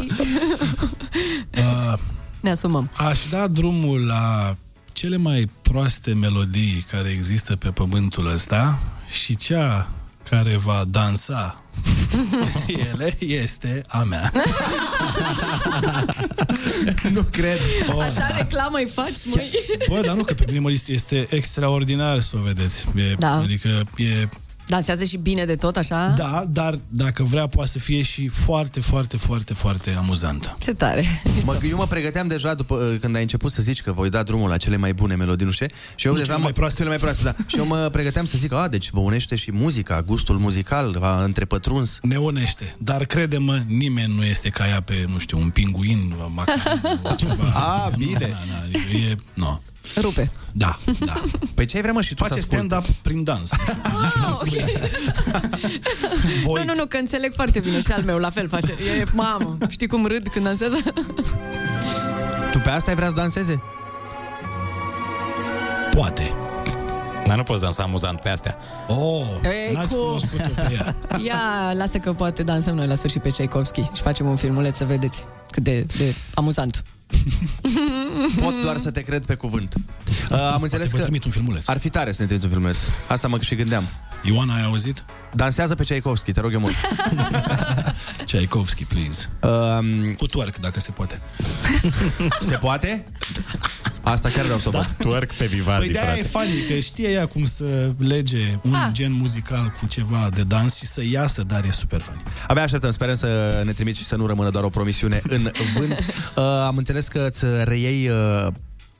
[1.58, 1.94] Uh,
[2.40, 2.90] Ne asumăm.
[2.98, 4.56] aș da drumul la
[4.94, 9.90] cele mai proaste melodii care există pe pământul ăsta și cea
[10.30, 11.60] care va dansa
[12.92, 14.32] ele este a mea.
[17.12, 17.60] nu cred.
[18.00, 19.52] Așa reclamă îi faci, măi?
[19.90, 22.86] Bă, dar nu, că pe mine mă list- este extraordinar să o vedeți.
[22.96, 23.32] E, Da.
[23.36, 24.28] Adică e...
[24.68, 26.14] Dansează și bine de tot, așa?
[26.18, 30.58] Da, dar dacă vrea poate să fie și foarte, foarte, foarte, foarte amuzantă.
[30.60, 31.06] Ce tare.
[31.46, 34.24] Mă, eu mă pregăteam deja după uh, când ai început să zici că voi da
[34.24, 36.54] drumul la cele mai bune melodii, nu știu, și eu Nu, deja cele mă, mai
[36.54, 36.78] proaste.
[36.78, 37.34] cele mai proaste, da.
[37.48, 41.24] și eu mă pregăteam să zic, a, deci vă unește și muzica, gustul muzical, va
[41.24, 41.98] întrepătruns.
[42.02, 42.76] Ne unește.
[42.78, 47.44] Dar crede-mă, nimeni nu este ca ea pe, nu știu, un pinguin, macaron, ceva.
[47.54, 48.18] A, bine.
[48.20, 49.16] Na, na, adică e...
[49.34, 49.58] No.
[49.96, 50.32] Rupe.
[50.52, 51.14] Da, da.
[51.56, 52.66] Păi ce ai vrea, mă, și tu Face să asculti?
[52.66, 53.50] stand-up prin dans.
[54.26, 54.48] Ah, ok.
[56.46, 58.72] Nu, nu, nu, că înțeleg foarte bine și al meu la fel face.
[59.00, 60.78] E, mamă, știi cum râd când dansează?
[62.52, 63.62] Tu pe asta ai vrea să danseze?
[65.92, 66.34] Poate.
[67.26, 68.58] Dar nu poți dansa amuzant pe astea.
[68.88, 70.96] Oh, Ei, n-ați cu- cunoscut-o pe ea.
[71.26, 74.86] Ia, lasă că poate dansăm noi la sfârșit pe Tchaikovsky și facem un filmuleț să
[74.86, 76.84] vedeți cât de, de amuzant.
[78.42, 79.74] Pot doar să te cred pe cuvânt.
[80.32, 81.68] Uh, am înțeles vă că trimit un filmuleț.
[81.68, 82.78] ar fi tare să ne trimiți un filmuleț.
[83.08, 83.84] Asta mă și gândeam.
[84.24, 85.04] Ioana, ai auzit?
[85.34, 86.74] Dansează pe Tchaikovsky, te rog eu mult.
[88.26, 89.26] Tchaikovsky, please.
[89.42, 91.22] Um, Cu twerk, dacă se poate.
[92.50, 93.04] se poate?
[94.08, 94.78] Asta chiar vreau să o Da.
[94.80, 94.88] văd.
[94.98, 98.88] Twerk pe Vivaldi, Păi de-aia e funny, că știe ea cum să lege un Ah.
[98.92, 102.22] gen muzical cu ceva de dans și să iasă, dar e super funny.
[102.48, 106.00] Abia așteptăm, sperăm să ne trimiți și să nu rămână doar o promisiune în vânt.
[106.36, 108.48] Uh, am înțeles că îți reiei uh,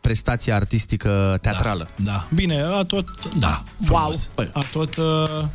[0.02, 1.88] prestația artistică teatrală.
[1.96, 2.28] Da.
[2.34, 3.34] Bine, a tot...
[3.40, 4.30] Da, frumos.
[4.38, 4.48] Wow.
[4.54, 4.96] A tot...
[4.96, 5.46] uh,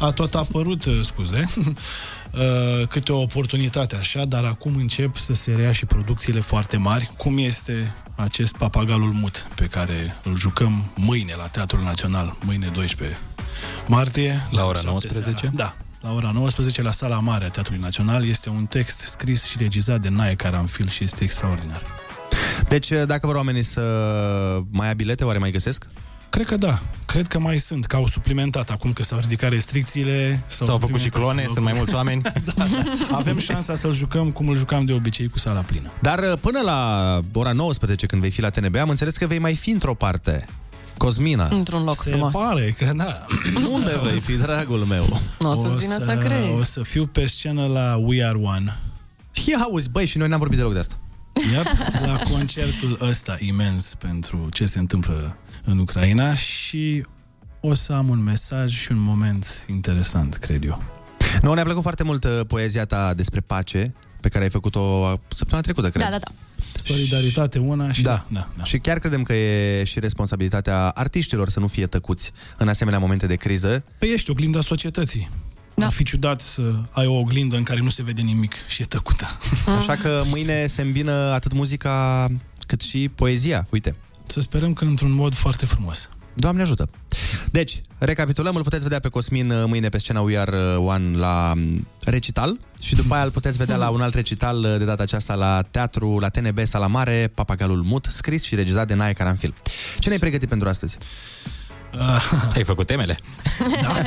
[0.00, 1.48] A tot apărut, uh, scuze,
[2.36, 7.10] uh, câte o oportunitate așa, dar acum încep să se rea și producțiile foarte mari,
[7.16, 13.18] cum este acest Papagalul Mut, pe care îl jucăm mâine la Teatrul Național, mâine 12
[13.86, 14.46] martie.
[14.50, 15.36] La ora 7 19?
[15.36, 15.54] seara.
[15.56, 15.76] Da,
[16.08, 18.26] la ora 19 la Sala Mare a Teatrului Național.
[18.26, 21.82] Este un text scris și regizat de Nae Caranfil și este extraordinar.
[22.68, 23.82] Deci, dacă vor oamenii să
[24.70, 25.86] mai ia bilete, oare mai găsesc?
[26.34, 26.78] Cred că da.
[27.06, 30.42] Cred că mai sunt, că au suplimentat acum că s-au ridicat restricțiile.
[30.46, 32.22] S-au făcut și suplimentat clone, sunt mai mulți oameni.
[32.22, 32.66] da, da.
[33.16, 35.90] Avem șansa să-l jucăm cum îl jucam de obicei cu sala plină.
[36.00, 39.38] Dar uh, până la ora 19, când vei fi la TNB, am înțeles că vei
[39.38, 40.46] mai fi într-o parte.
[40.96, 41.48] Cosmina.
[41.50, 42.32] Într-un loc Se frumos.
[42.32, 43.26] pare că da.
[43.74, 45.20] Unde vei fi, dragul meu?
[45.38, 46.48] Nu o să-ți vină să crezi.
[46.48, 48.78] O să fiu pe scenă la We Are One.
[49.46, 50.98] Ia auzi, băi, și noi n-am vorbit deloc de asta.
[51.52, 51.66] Yep,
[52.06, 57.04] la concertul ăsta imens pentru ce se întâmplă în Ucraina și
[57.60, 60.82] o să am un mesaj și un moment interesant, cred eu.
[61.42, 65.18] Nu, ne-a plăcut foarte mult uh, poezia ta despre pace, pe care ai făcut-o uh,
[65.28, 66.02] săptămâna trecută, cred.
[66.02, 66.32] Da, da, da.
[66.74, 68.02] Solidaritate una și...
[68.02, 68.26] Da.
[68.28, 68.64] da, da.
[68.64, 73.26] Și chiar credem că e și responsabilitatea artiștilor să nu fie tăcuți în asemenea momente
[73.26, 73.84] de criză.
[73.98, 75.30] Păi ești oglinda societății.
[75.74, 75.86] Da.
[75.86, 78.84] Ar fi ciudat să ai o oglindă în care nu se vede nimic și e
[78.84, 79.26] tăcută.
[79.78, 82.28] Așa că mâine se îmbină atât muzica
[82.66, 83.66] cât și poezia.
[83.70, 83.96] Uite.
[84.34, 86.08] Să sperăm că într-un mod foarte frumos.
[86.34, 86.88] Doamne ajută!
[87.50, 91.16] Deci, recapitulăm, îl puteți vedea pe Cosmin uh, mâine pe scena We Are uh, One
[91.16, 94.84] la um, recital și după aia îl puteți vedea la un alt recital, uh, de
[94.84, 99.12] data aceasta la teatru, la TNB Sala Mare, Papagalul Mut, scris și regizat de Nae
[99.12, 99.54] Caranfil.
[99.98, 100.96] Ce ne-ai pregătit pentru astăzi?
[102.54, 103.18] Ai făcut temele?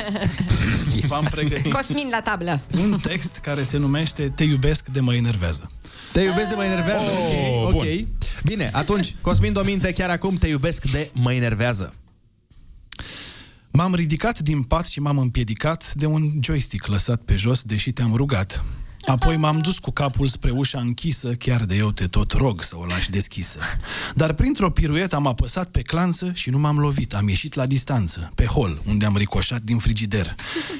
[1.06, 2.60] V-am pregătit Cosmin la tablă.
[2.74, 5.70] un text care se numește Te iubesc de mă enervează.
[6.12, 7.10] Te iubesc de mă enervează?
[7.10, 8.08] Oh, ok, bun.
[8.38, 8.44] Ok.
[8.44, 11.94] Bine, atunci, Cosmin Dominte, chiar acum te iubesc de mă enervează.
[13.70, 18.14] M-am ridicat din pat și m-am împiedicat de un joystick lăsat pe jos, deși te-am
[18.14, 18.64] rugat.
[19.06, 22.76] Apoi m-am dus cu capul spre ușa închisă, chiar de eu te tot rog să
[22.76, 23.58] o lași deschisă.
[24.14, 27.14] Dar printr-o piruetă am apăsat pe clanță și nu m-am lovit.
[27.14, 30.34] Am ieșit la distanță, pe hol, unde am ricoșat din frigider.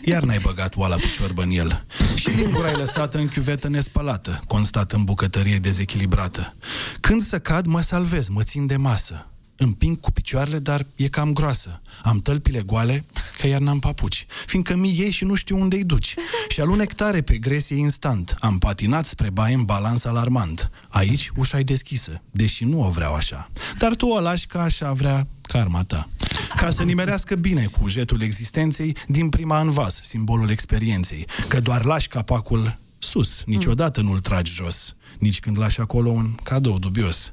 [0.04, 1.84] Iar n-ai băgat oala cu ciorbă în el.
[2.14, 6.56] Și lingura ai lăsată în chiuvetă nespălată, constat în bucătărie dezechilibrată.
[7.00, 9.26] Când să cad, mă salvez, mă țin de masă.
[9.60, 11.80] Împing cu picioarele, dar e cam groasă.
[12.02, 13.04] Am tălpile goale,
[13.38, 14.26] că iar n-am papuci.
[14.46, 16.14] Fiindcă mi iei și nu știu unde-i duci.
[16.52, 18.36] Și alunec tare pe gresie instant.
[18.40, 20.70] Am patinat spre baie în balans alarmant.
[20.88, 23.50] Aici ușa e deschisă, deși nu o vreau așa.
[23.78, 26.08] Dar tu o lași ca așa vrea karma ta.
[26.56, 31.26] Ca să nimerească bine cu jetul existenței din prima în vas, simbolul experienței.
[31.48, 34.94] Că doar lași capacul sus, niciodată nu-l tragi jos.
[35.18, 37.32] Nici când lași acolo un cadou dubios.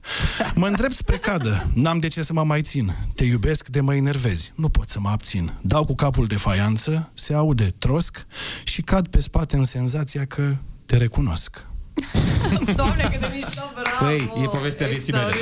[0.55, 2.95] Mă îndrept spre cadă, n-am de ce să mă mai țin.
[3.15, 5.53] Te iubesc de mă enervezi, nu pot să mă abțin.
[5.61, 8.25] Dau cu capul de faianță, se aude trosc
[8.63, 10.55] și cad pe spate în senzația că
[10.85, 11.67] te recunosc.
[12.79, 14.05] Doamne, cât de mișto, bravo!
[14.05, 15.33] Păi, e povestea vieții mele.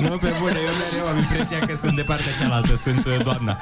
[0.00, 3.58] nu, pe bune, eu mereu am impresia că sunt de partea cealaltă, sunt uh, doamna.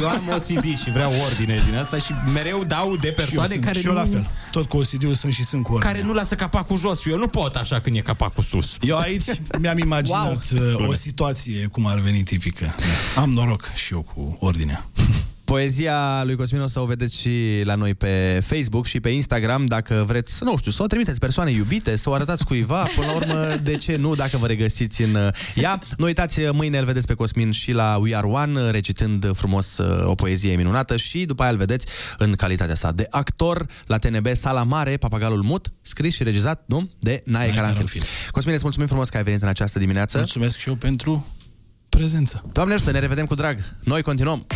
[0.00, 3.48] Eu am OCD și vreau ordine din asta și mereu dau de Și eu persoane
[3.48, 3.98] sunt, care și eu nu...
[3.98, 4.26] la fel.
[4.50, 5.92] Tot cu OCD-ul sunt și sunt cu ordine.
[5.92, 8.76] care nu lasă capacul jos și eu nu pot așa când e capacul sus.
[8.80, 9.24] Eu aici
[9.60, 10.88] mi-am imaginat wow.
[10.88, 12.74] o situație cum ar veni tipică.
[13.14, 13.20] Da.
[13.20, 14.84] Am noroc și eu cu ordinea.
[15.50, 19.66] Poezia lui Cosmin o să o vedeți și la noi pe Facebook și pe Instagram
[19.66, 23.12] dacă vreți, nu știu, să o trimiteți persoane iubite, să o arătați cuiva, până la
[23.12, 25.80] urmă, de ce nu, dacă vă regăsiți în uh, ea.
[25.96, 30.06] Nu uitați, mâine îl vedeți pe Cosmin și la We Are One, recitând frumos uh,
[30.06, 31.86] o poezie minunată și după aia îl vedeți
[32.18, 36.90] în calitatea sa de actor la TNB Sala Mare, Papagalul Mut, scris și regizat, nu?
[36.98, 37.72] De Nae Caranfil.
[37.72, 38.02] Caranfil.
[38.30, 40.18] Cosmin, îți mulțumim frumos că ai venit în această dimineață.
[40.18, 41.26] Mulțumesc și eu pentru
[41.88, 42.44] prezență.
[42.52, 43.58] Doamne ajută, ne revedem cu drag.
[43.84, 44.46] Noi continuăm.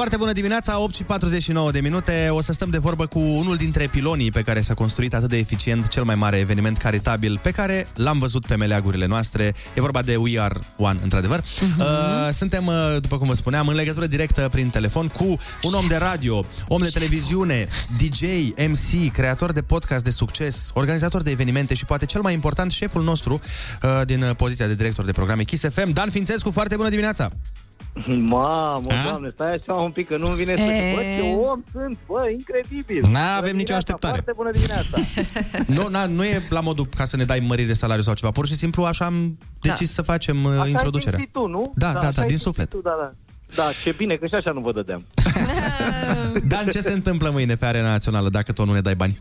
[0.00, 2.28] Foarte bună dimineața, 8 și 49 de minute.
[2.30, 5.36] O să stăm de vorbă cu unul dintre pilonii pe care s-a construit atât de
[5.36, 9.54] eficient cel mai mare eveniment caritabil pe care l-am văzut pe meleagurile noastre.
[9.74, 11.40] E vorba de We Are One, într-adevăr.
[11.40, 11.78] Uh-huh.
[11.78, 15.24] Uh, suntem, uh, după cum vă spuneam, în legătură directă prin telefon cu
[15.62, 17.66] un om de radio, om de televiziune,
[17.98, 18.20] DJ,
[18.68, 23.02] MC, creator de podcast de succes, organizator de evenimente și poate cel mai important, șeful
[23.02, 23.40] nostru
[23.82, 26.50] uh, din uh, poziția de director de programe Kiss FM, Dan Fințescu.
[26.50, 27.30] Foarte bună dimineața!
[28.06, 30.62] Mamă, doamne, stai așa un pic, că nu-mi vine să...
[30.62, 30.94] E.
[30.94, 33.02] Bă, ce om sunt, bă, incredibil!
[33.10, 34.22] N-avem Bună nicio dimineața, așteptare.
[34.24, 34.98] Foarte bună dimineața!
[35.76, 38.32] Nu, na, nu e la modul ca să ne dai măriri de salariu sau ceva.
[38.32, 41.18] Pur și simplu așa am decis să facem uh, Așa ai introducerea.
[41.18, 41.72] simțit tu, nu?
[41.74, 42.68] Da, da, așa da, ai din simțit suflet.
[42.68, 43.12] Tu, da, da.
[43.54, 45.04] Da, ce bine, că și așa nu vă dădeam.
[46.50, 49.18] Dan, ce se întâmplă mâine pe Arena Națională dacă tu nu ne dai bani?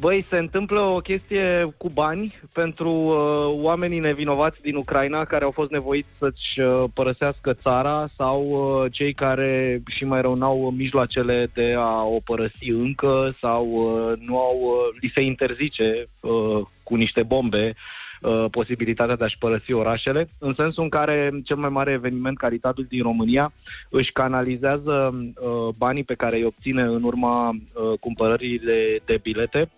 [0.00, 5.50] Băi, se întâmplă o chestie cu bani pentru uh, oamenii nevinovați din Ucraina care au
[5.50, 11.48] fost nevoiți să-și uh, părăsească țara sau uh, cei care și mai rău n-au mijloacele
[11.54, 16.94] de a o părăsi încă sau uh, nu au, uh, li se interzice uh, cu
[16.94, 17.74] niște bombe
[18.20, 22.86] uh, posibilitatea de a-și părăsi orașele, în sensul în care cel mai mare eveniment caritabil
[22.88, 23.52] din România
[23.90, 29.70] își canalizează uh, banii pe care îi obține în urma uh, cumpărării de, de bilete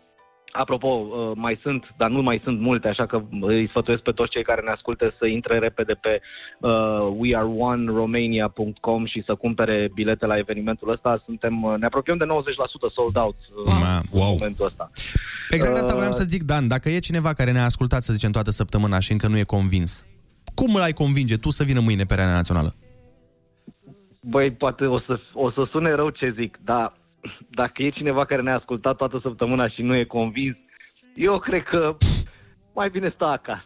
[0.52, 4.30] Apropo, uh, mai sunt, dar nu mai sunt multe, așa că îi sfătuiesc pe toți
[4.30, 6.20] cei care ne ascultă să intre repede pe
[6.60, 6.70] uh,
[7.16, 11.22] weareoneromania.com și să cumpere bilete la evenimentul ăsta.
[11.24, 12.28] Suntem, uh, ne apropiem de 90%
[12.94, 13.36] sold out
[13.66, 13.72] uh,
[14.10, 14.30] wow.
[14.30, 14.90] în momentul ăsta.
[15.50, 16.68] Exact asta Uh, voiam să zic, Dan.
[16.68, 20.04] Dacă e cineva care ne-a ascultat, să zicem, toată săptămâna și încă nu e convins,
[20.54, 22.74] cum îl ai convinge tu să vină mâine pe Arena Națională?
[24.30, 26.92] Băi, poate o să, o să sune rău ce zic, dar
[27.48, 30.56] dacă e cineva care ne-a ascultat toată săptămâna și nu e convins,
[31.14, 31.96] eu cred că
[32.74, 33.64] mai bine stă acasă.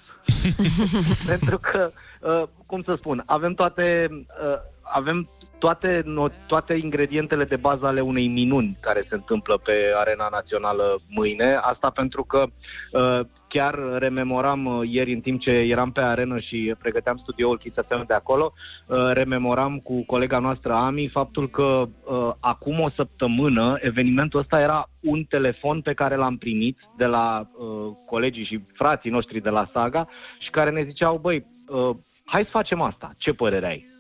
[1.31, 1.91] Pentru că,
[2.21, 4.59] uh, cum să spun, avem toate, uh,
[4.93, 5.29] avem
[5.59, 10.95] toate, no- toate ingredientele de bază ale unei minuni care se întâmplă pe arena națională
[11.15, 11.55] mâine.
[11.55, 12.47] Asta pentru că
[12.93, 17.77] uh, chiar rememoram uh, ieri în timp ce eram pe arenă și pregăteam studioul Kiss
[17.89, 18.53] FM de acolo,
[18.87, 21.63] uh, rememoram cu colega noastră Ami faptul că
[22.05, 27.51] uh, acum o săptămână evenimentul ăsta era un telefon pe care l-am primit de la
[27.59, 27.67] uh,
[28.07, 30.09] colegii și frații noștri de la Saga
[30.39, 33.96] și care ne ziceau, băi, uh, hai să facem asta, ce părere ai?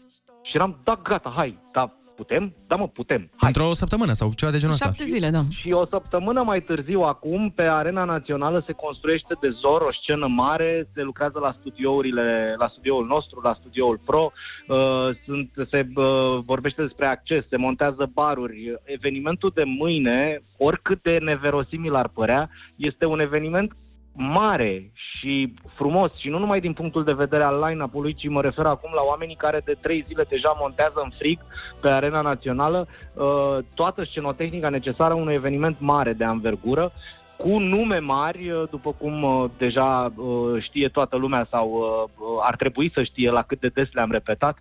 [0.48, 2.54] Și eram, da, gata, hai, da, putem?
[2.66, 3.30] Da, mă, putem.
[3.40, 4.92] Într-o săptămână sau ceva de genul ăsta?
[5.04, 5.42] zile, da.
[5.50, 10.26] Și o săptămână mai târziu, acum, pe Arena Națională se construiește de zor o scenă
[10.26, 14.32] mare, se lucrează la studiourile, la studioul nostru, la studioul Pro,
[14.68, 14.76] uh,
[15.24, 16.04] sunt, se uh,
[16.44, 18.74] vorbește despre acces, se montează baruri.
[18.84, 23.72] Evenimentul de mâine, oricât de neverosimil ar părea, este un eveniment
[24.16, 28.66] mare și frumos și nu numai din punctul de vedere al line-up-ului, ci mă refer
[28.66, 31.38] acum la oamenii care de trei zile deja montează în frig
[31.80, 36.92] pe arena națională uh, toată scenotehnica necesară unui eveniment mare de anvergură
[37.36, 42.42] cu nume mari, uh, după cum uh, deja uh, știe toată lumea sau uh, uh,
[42.42, 44.58] ar trebui să știe la cât de des le-am repetat,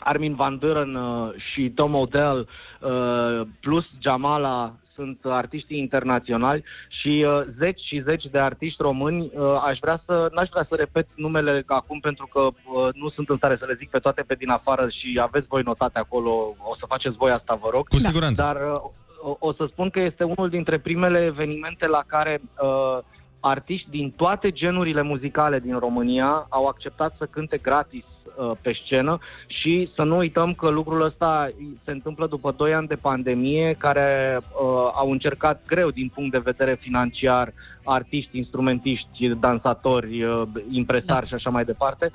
[0.00, 2.48] Armin Van Buren uh, și Tom Odell
[2.80, 9.30] uh, plus Jamala sunt artiștii internaționali și uh, zeci și zeci de artiști români.
[9.34, 13.28] Uh, aș vrea să, n-aș vrea să repet numele acum pentru că uh, nu sunt
[13.28, 16.30] în stare să le zic pe toate pe din afară și aveți voi notate acolo,
[16.70, 17.88] o să faceți voi asta, vă rog.
[17.88, 18.42] Cu siguranță.
[18.42, 18.80] Dar uh,
[19.22, 22.98] o, o să spun că este unul dintre primele evenimente la care uh,
[23.40, 28.04] artiști din toate genurile muzicale din România au acceptat să cânte gratis
[28.36, 31.50] uh, pe scenă și să nu uităm că lucrul ăsta
[31.84, 36.38] se întâmplă după 2 ani de pandemie care uh, au încercat greu din punct de
[36.38, 37.52] vedere financiar
[37.84, 41.26] artiști, instrumentiști, dansatori, uh, impresari da.
[41.26, 42.10] și așa mai departe,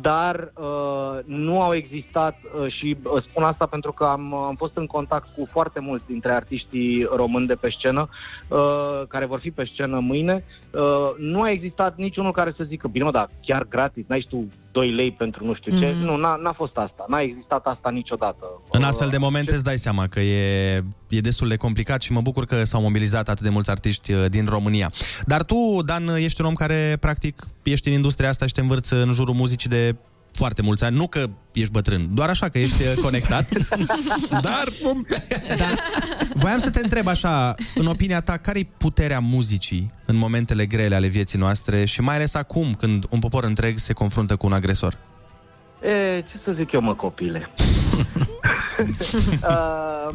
[0.00, 4.76] dar uh, nu au existat uh, și uh, spun asta pentru că am, am fost
[4.76, 8.08] în contact cu foarte mulți dintre artiștii români de pe scenă
[8.48, 10.44] uh, care vor fi pe scenă mâine.
[10.70, 14.28] Uh, nu a existat niciunul care să zică, bine mă, dar chiar gratis, n-ai și
[14.28, 15.94] tu 2 lei pentru nu știu ce.
[15.94, 16.04] Mhm.
[16.04, 18.44] Nu, n-a, n-a fost asta, n-a existat asta niciodată.
[18.70, 20.76] În astfel de momente îți dai seama că e,
[21.08, 24.24] e destul de complicat și mă bucur că s-au mobilizat atât de mulți artiști uh,
[24.28, 24.92] din România.
[25.26, 28.92] Dar tu, Dan, ești un om care, practic, ești în industria asta și te învârți
[28.94, 29.96] în jurul muzicii de
[30.32, 30.96] foarte mulți ani.
[30.96, 33.48] Nu că ești bătrân, doar așa că ești uh, conectat.
[34.30, 34.68] Dar,
[35.58, 35.84] dar
[36.34, 41.06] voiam să te întreb așa, în opinia ta, care-i puterea muzicii în momentele grele ale
[41.06, 44.98] vieții noastre și mai ales acum, când un popor întreg se confruntă cu un agresor?
[45.82, 47.48] E, ce să zic eu, mă, copile?
[49.48, 50.06] uh,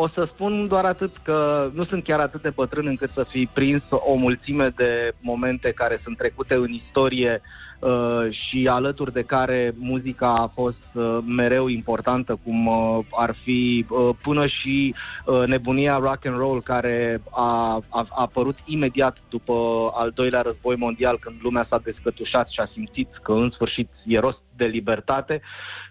[0.00, 3.48] o să spun doar atât că nu sunt chiar atât de bătrân încât să fi
[3.52, 7.40] prins o mulțime de momente care sunt trecute în istorie
[7.78, 13.86] uh, și alături de care muzica a fost uh, mereu importantă, cum uh, ar fi
[13.90, 14.94] uh, până și
[15.26, 19.54] uh, nebunia rock and roll care a, a, a apărut imediat după
[19.94, 24.18] al doilea război mondial, când lumea s-a descătușat și a simțit că în sfârșit e
[24.18, 25.40] rost de libertate,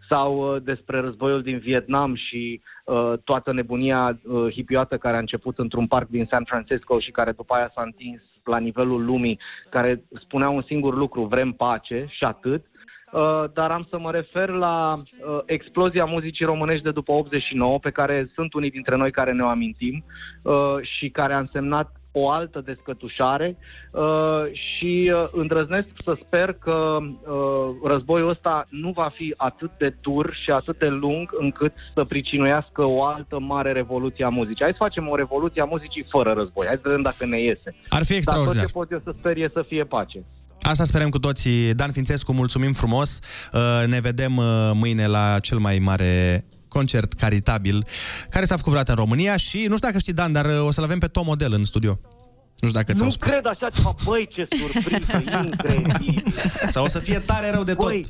[0.10, 5.58] sau uh, despre războiul din Vietnam și uh, toată nebunia uh, hipioată care a început
[5.58, 9.40] într-un parc din San Francisco și care după aia s-a întins la nivelul lumii,
[9.70, 12.66] care spunea un singur lucru, vrem pace și atât.
[13.12, 17.90] uh, dar am să mă refer la uh, explozia muzicii românești de după 89, pe
[17.90, 20.04] care sunt unii dintre noi care ne-o amintim
[20.42, 23.58] uh, și care a însemnat o altă descătușare
[23.92, 24.02] uh,
[24.52, 30.34] și uh, îndrăznesc să sper că uh, războiul ăsta nu va fi atât de dur
[30.44, 34.64] și atât de lung încât să pricinuiască o altă mare revoluție a muzicii.
[34.64, 36.66] Hai să facem o revoluție a muzicii fără război.
[36.66, 37.76] Hai să vedem dacă ne iese.
[37.88, 38.56] Ar fi Dar extraordinar.
[38.56, 40.24] tot ce pot eu să sper e să fie pace.
[40.62, 41.74] Asta sperăm cu toții.
[41.74, 43.20] Dan Fințescu, mulțumim frumos.
[43.54, 46.46] Uh, Ne vedem uh, mâine la cel mai mare
[46.78, 47.86] concert caritabil
[48.30, 50.72] care s-a făcut vreodată în România și nu știu dacă știi, Dan, dar uh, o
[50.72, 52.00] să-l avem pe Tom Model în studio.
[52.60, 53.28] Nu știu dacă ți-au Nu spus.
[53.30, 56.24] cred așa ceva, băi, ce surpriză, incredibil.
[56.70, 57.88] Sau o să fie tare rău de tot.
[57.90, 58.06] Băi,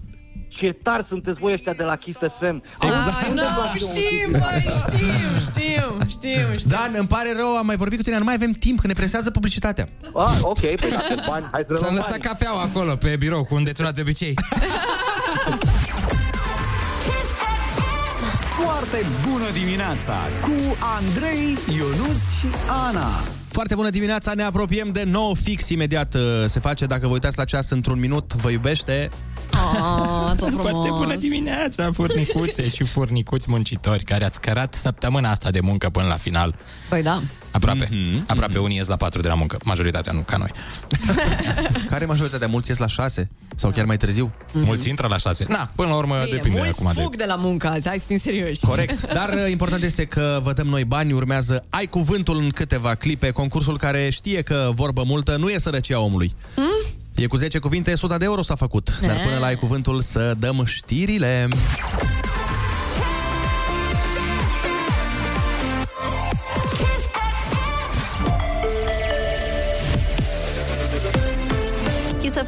[0.50, 2.62] ce tari sunteți voi ăștia de la Kiss FM.
[2.82, 3.24] Exact.
[3.24, 3.44] Ai, nu,
[3.78, 6.70] știm, băi, știm, știm, știm, știm.
[6.70, 8.94] Dan, îmi pare rău, am mai vorbit cu tine, nu mai avem timp, că ne
[8.94, 9.90] presează publicitatea.
[10.14, 12.22] Ah, ok, păi dacă bani, hai să S-a luăm lăsat bani.
[12.22, 14.34] cafeaua acolo, pe birou, cu unde ți de obicei.
[18.64, 22.46] Foarte bună dimineața cu Andrei, Ionus și
[22.88, 23.08] Ana.
[23.52, 26.86] Foarte bună dimineața, ne apropiem de nou fix imediat uh, se face.
[26.86, 29.10] Dacă vă uitați la ceas într-un minut, vă iubește.
[29.52, 30.70] Ah, tot frumos.
[30.70, 36.08] Foarte bună dimineața, furnicuțe și furnicuți muncitori care ați cărat săptămâna asta de muncă până
[36.08, 36.56] la final.
[36.90, 37.22] Păi da.
[37.58, 37.88] Aproape.
[37.92, 37.98] Mhm.
[37.98, 38.26] Mm-hmm.
[38.28, 39.58] Aproape unii ies la 4 de la muncă.
[39.64, 40.52] Majoritatea nu, ca noi.
[41.92, 42.48] Care majoritatea?
[42.48, 44.32] Mulți ies la 6 sau chiar mai târziu?
[44.52, 45.46] Mulți intră la 6.
[45.50, 47.02] Na, până la urmă Bine, depinde mulți acum de...
[47.02, 48.66] fug de la muncă azi, hai să fim serioși.
[48.66, 49.08] Corect.
[49.20, 53.32] Dar uh, important este că vă dăm noi bani, urmează Ai Cuvântul în câteva clipe,
[53.32, 56.36] concursul care știe că vorbă multă nu e sărăcia omului.
[56.56, 56.98] Mm?
[57.16, 59.00] E cu 10 cuvinte, 100 de euro s-a făcut.
[59.02, 61.48] Dar până la Ai Cuvântul să dăm știrile.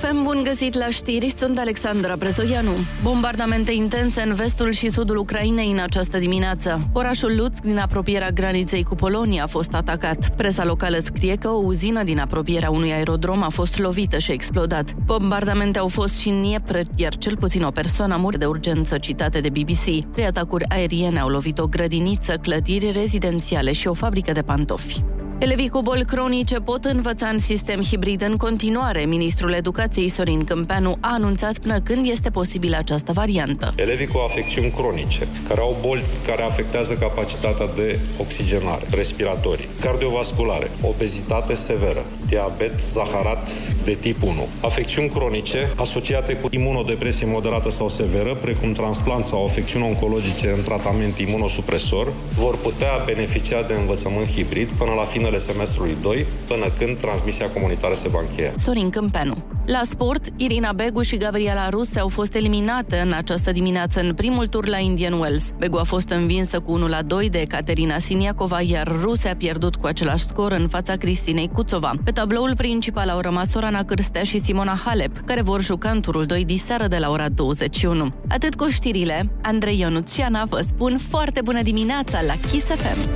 [0.09, 2.71] Chisafem, bun găsit la știri, sunt Alexandra Brezoianu.
[3.03, 6.87] Bombardamente intense în vestul și sudul Ucrainei în această dimineață.
[6.93, 10.35] Orașul Lutsk din apropierea graniței cu Polonia a fost atacat.
[10.35, 14.33] Presa locală scrie că o uzină din apropierea unui aerodrom a fost lovită și a
[14.33, 14.93] explodat.
[15.05, 18.97] Bombardamente au fost și în Dniepr, iar cel puțin o persoană a murit de urgență
[18.97, 20.11] citate de BBC.
[20.11, 25.03] Trei atacuri aeriene au lovit o grădiniță, clădiri rezidențiale și o fabrică de pantofi.
[25.41, 29.05] Elevii cu boli cronice pot învăța în sistem hibrid în continuare.
[29.05, 33.73] Ministrul Educației Sorin Câmpeanu a anunțat până când este posibilă această variantă.
[33.75, 41.53] Elevii cu afecțiuni cronice, care au boli care afectează capacitatea de oxigenare, respiratorii, cardiovasculare, obezitate
[41.53, 43.49] severă, diabet zaharat
[43.83, 49.85] de tip 1, afecțiuni cronice asociate cu imunodepresie moderată sau severă, precum transplant sau afecțiuni
[49.85, 56.25] oncologice în tratament imunosupresor, vor putea beneficia de învățământ hibrid până la finele semestrului 2,
[56.47, 58.51] până când transmisia comunitară se va încheia.
[58.55, 59.43] Sorin Câmpeanu.
[59.65, 64.47] La sport, Irina Begu și Gabriela Ruse au fost eliminate în această dimineață în primul
[64.47, 65.51] tur la Indian Wells.
[65.57, 69.75] Begu a fost învinsă cu 1 la 2 de Caterina Siniacova, iar Ruse a pierdut
[69.75, 71.91] cu același scor în fața Cristinei Cuțova.
[72.03, 76.25] Pe tabloul principal au rămas Sorana Cârstea și Simona Halep, care vor juca în turul
[76.25, 78.13] 2 diseară de la ora 21.
[78.27, 83.09] Atât cu știrile, Andrei Ionuț și Ana vă spun foarte bună dimineața la Kiss FM.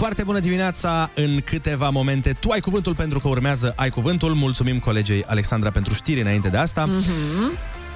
[0.00, 2.32] Foarte bună dimineața în câteva momente.
[2.32, 4.34] Tu ai cuvântul pentru că urmează Ai cuvântul.
[4.34, 6.84] Mulțumim colegei Alexandra pentru știri înainte de asta.
[6.84, 7.52] Mhm.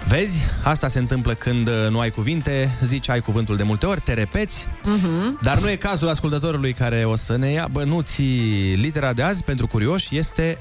[0.09, 4.01] Vezi, asta se întâmplă când uh, nu ai cuvinte, zici ai cuvântul de multe ori,
[4.01, 5.39] te repeți, Mhm.
[5.43, 8.75] dar nu e cazul ascultătorului care o să ne ia bănuții.
[8.75, 10.59] Litera de azi, pentru curioși, este,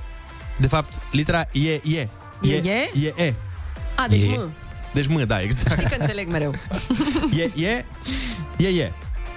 [0.57, 2.07] de fapt, litera E, E.
[2.41, 2.89] E, E?
[3.03, 3.33] E, E.
[3.95, 4.25] A, deci E.
[4.27, 4.47] mă.
[4.93, 5.77] Deci mă, da, exact.
[5.79, 6.55] Adică înțeleg mereu.
[7.37, 7.85] E, e,
[8.57, 8.91] e, e.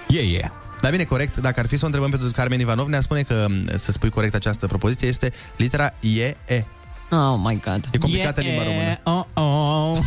[0.07, 0.51] E, e.
[0.81, 1.37] Da, bine, corect.
[1.37, 4.09] Dacă ar fi să o întrebăm pe Carmen Ivanov, ne-a spune că m, să spui
[4.09, 6.65] corect această propoziție este litera E, E.
[7.11, 7.89] Oh my god.
[7.91, 8.99] E complicată limba română.
[9.03, 9.97] Oh, oh.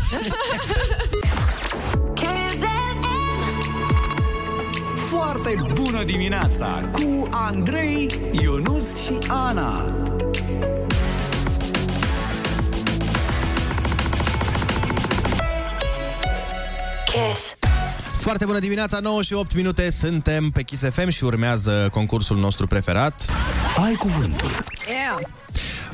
[4.95, 9.95] Foarte bună dimineața cu Andrei, Ionus și Ana.
[17.05, 17.49] Kiss.
[18.31, 22.66] Foarte bună dimineața, 9 și 8 minute, suntem pe Kiss FM și urmează concursul nostru
[22.66, 23.26] preferat.
[23.85, 24.51] Ai cuvântul.
[24.89, 25.18] Yeah.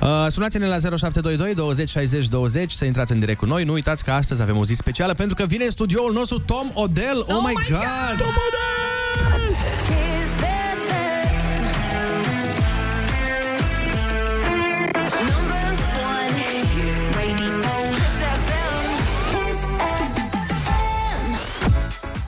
[0.00, 3.64] Uh, sunați-ne la 0722 20 60 20 să intrați în direct cu noi.
[3.64, 6.70] Nu uitați că astăzi avem o zi specială pentru că vine în studioul nostru Tom
[6.72, 7.24] Odell.
[7.28, 7.78] Oh, oh my god!
[7.78, 8.18] god!
[8.18, 8.75] Tom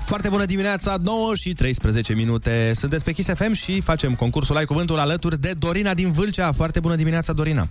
[0.09, 2.73] Foarte bună dimineața, 9 și 13 minute.
[2.75, 6.53] Sunteți pe Kiss FM și facem concursul Ai Cuvântul alături de Dorina din Vâlcea.
[6.53, 7.69] Foarte bună dimineața, Dorina.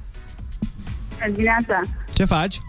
[1.20, 1.82] Bună dimineața.
[2.14, 2.62] Ce faci?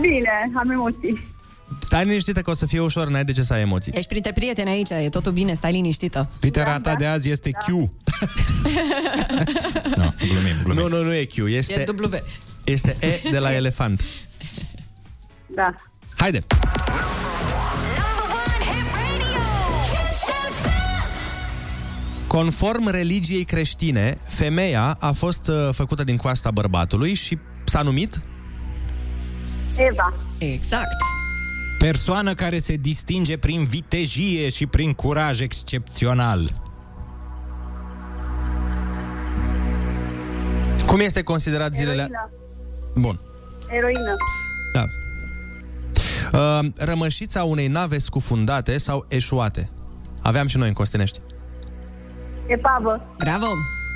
[0.00, 1.28] Bine, am emoții.
[1.80, 3.92] Stai liniștită că o să fie ușor, n-ai de ce să ai emoții.
[3.94, 6.28] Ești printre prieteni aici, e totul bine, stai liniștită.
[6.40, 7.66] Litera ta de azi este Q.
[9.96, 10.82] no, glumim, glumim.
[10.82, 12.08] Nu, nu, nu e Q, este, E W.
[12.64, 14.04] este E de la elefant.
[15.54, 15.74] Da.
[16.20, 16.42] Haide!
[22.26, 28.20] Conform religiei creștine, femeia a fost uh, făcută din coasta bărbatului și s-a numit
[29.76, 30.14] Eva.
[30.38, 30.96] Exact.
[31.78, 36.50] Persoană care se distinge prin vitejie și prin curaj excepțional.
[40.86, 42.02] Cum este considerat zilele...
[42.02, 42.24] Eroină.
[42.94, 43.20] Bun.
[43.68, 44.14] Eroină.
[44.72, 44.84] Da.
[46.32, 49.70] Uh, rămășița unei nave scufundate sau eșuate.
[50.22, 51.20] Aveam și noi în Costenești.
[52.46, 53.14] Epavă.
[53.18, 53.46] Bravo.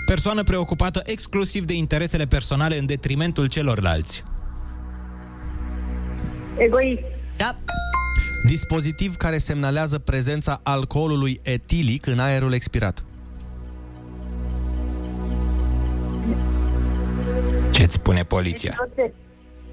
[0.06, 4.24] Persoană preocupată exclusiv de interesele personale în detrimentul celorlalți.
[6.56, 7.02] Egoist.
[7.36, 7.56] Da.
[8.46, 13.04] Dispozitiv care semnalează prezența alcoolului etilic în aerul expirat.
[17.70, 18.76] Ce-ți spune poliția?
[18.80, 19.10] Etilote.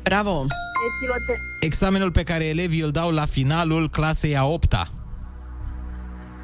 [0.03, 0.45] Bravo.
[0.87, 1.41] Etilote.
[1.59, 4.87] Examenul pe care elevii îl dau la finalul clasei a 8-a.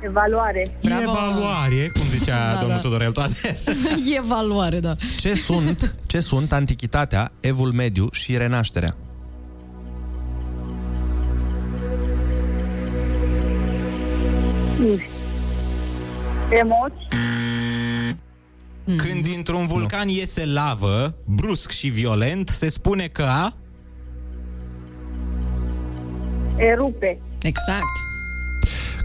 [0.02, 0.78] Evaluare.
[1.02, 2.82] Evaluare, cum zicea Da, domnul da.
[2.82, 3.60] Tudorel toate.
[4.16, 4.96] e valoare, da.
[5.20, 8.96] Ce sunt, ce sunt antichitatea, evul mediu și renașterea?
[16.50, 17.08] Emoții.
[18.98, 23.54] Când dintr-un vulcan iese lavă, brusc și violent, se spune că a...
[26.58, 27.20] Erupe.
[27.42, 27.86] Exact.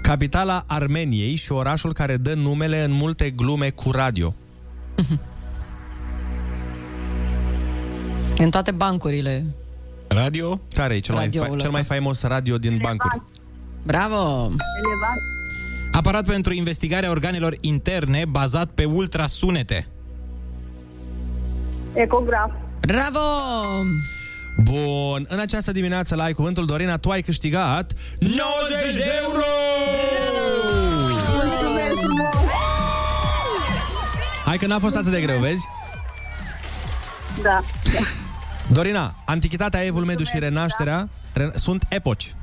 [0.02, 4.34] Capitala Armeniei și orașul care dă numele în multe glume cu radio.
[8.36, 9.44] În toate bancurile.
[10.08, 10.60] Radio?
[10.74, 11.94] Care e cel, mai, Radioul fa- cel mai ăsta.
[11.94, 13.22] faimos radio din bancuri?
[13.86, 14.16] Bravo.
[14.16, 15.20] Elevant.
[15.92, 19.86] Aparat pentru investigarea organelor interne bazat pe ultrasunete.
[21.92, 22.50] Ecograf.
[22.80, 23.18] Bravo.
[24.56, 28.38] Bun, în această dimineață la Ai Cuvântul, Dorina, tu ai câștigat 90
[28.94, 29.44] de euro!
[34.44, 35.64] Hai că n-a fost atât de greu, vezi?
[37.42, 37.60] Da.
[38.72, 42.34] Dorina, antichitatea, evul mediu și renașterea re- sunt epoci.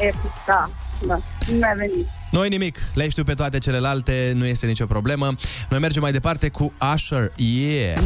[0.00, 0.10] E,
[0.46, 0.70] da.
[1.06, 1.18] Da.
[1.48, 2.06] Nu mi-a venit.
[2.30, 5.34] Noi nimic, le știu pe toate celelalte, nu este nicio problemă.
[5.70, 7.98] Noi mergem mai departe cu Usher, yeah!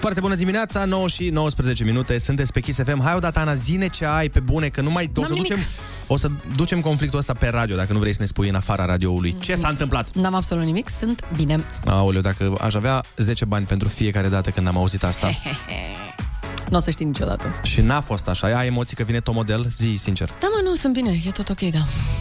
[0.00, 3.02] Foarte bună dimineața, 9 și 19 minute, sunteți pe Kiss FM.
[3.02, 5.10] Hai odată, Ana, zine ce ai pe bune, că nu mai...
[5.16, 5.48] O să, N-am nimic.
[5.48, 5.64] ducem,
[6.06, 8.84] o să ducem conflictul ăsta pe radio, dacă nu vrei să ne spui în afara
[8.84, 9.36] radioului.
[9.38, 10.14] Ce s-a întâmplat?
[10.14, 11.64] N-am absolut nimic, sunt bine.
[11.86, 15.30] Aoleu, dacă aș avea 10 bani pentru fiecare dată când am auzit asta
[16.70, 17.54] Nu o să știi niciodată.
[17.62, 20.28] și n-a fost așa, ai emoții că vine Tomodel, zi sincer.
[20.28, 21.78] Da, mă, nu, sunt bine, e tot ok, da.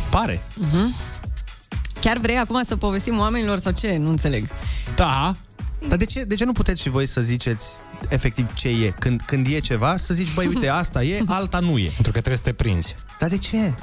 [0.09, 0.41] Pare.
[0.41, 1.17] Uh-huh.
[1.99, 3.97] Chiar vrei acum să povestim oamenilor sau ce?
[3.97, 4.49] Nu înțeleg.
[4.95, 5.35] Da.
[5.87, 7.67] Dar de ce, de ce nu puteți și voi să ziceți
[8.09, 8.93] efectiv ce e?
[8.99, 11.89] Când, când e ceva, să zici, băi, uite, asta e, alta nu e.
[11.93, 12.95] Pentru că trebuie să te prinzi.
[13.19, 13.75] Dar de ce?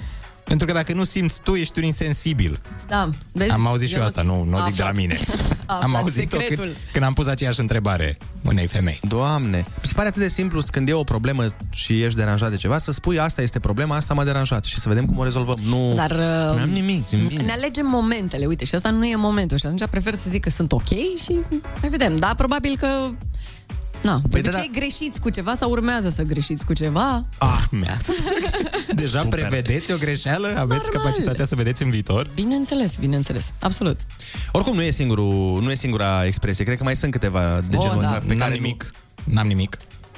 [0.49, 2.61] Pentru că dacă nu simți tu, ești un insensibil.
[2.89, 3.51] Da, vezi?
[3.51, 4.97] Am auzit și eu Eu asta, nu, nu o zic de la aflat.
[4.97, 5.19] mine.
[5.67, 6.65] Aflat Am auzit-o secretul.
[6.65, 9.01] când, când am pus aceeași întrebare unei femei.
[9.03, 12.57] Doamne, mi se pare atât de simplu când e o problemă și ești deranjat de
[12.57, 15.59] ceva, să spui asta este problema, asta m-a deranjat și să vedem cum o rezolvăm.
[15.63, 17.43] Nu, Dar uh, n-am nimic, îmi vine.
[17.43, 20.51] ne alegem momentele, uite, și asta nu e momentul și atunci prefer să zic că
[20.51, 20.89] sunt ok
[21.23, 21.41] și
[21.81, 22.17] mai vedem.
[22.17, 22.89] Da, probabil că
[24.07, 27.25] Na, de Păi da, obicei greșiți cu ceva sau urmează să greșiți cu ceva.
[27.39, 27.97] Ah, mea.
[28.95, 29.41] Deja Super.
[29.41, 30.47] prevedeți o greșeală?
[30.47, 30.91] Aveți Normal.
[30.93, 32.31] capacitatea să vedeți în viitor?
[32.35, 34.01] Bineînțeles, bineînțeles, absolut.
[34.53, 37.83] Oricum nu e, singurul, nu e singura expresie, cred că mai sunt câteva de Oh,
[37.83, 38.09] genul da.
[38.09, 38.93] ăsta pe N-am care nimic.
[39.25, 39.77] N-am nimic.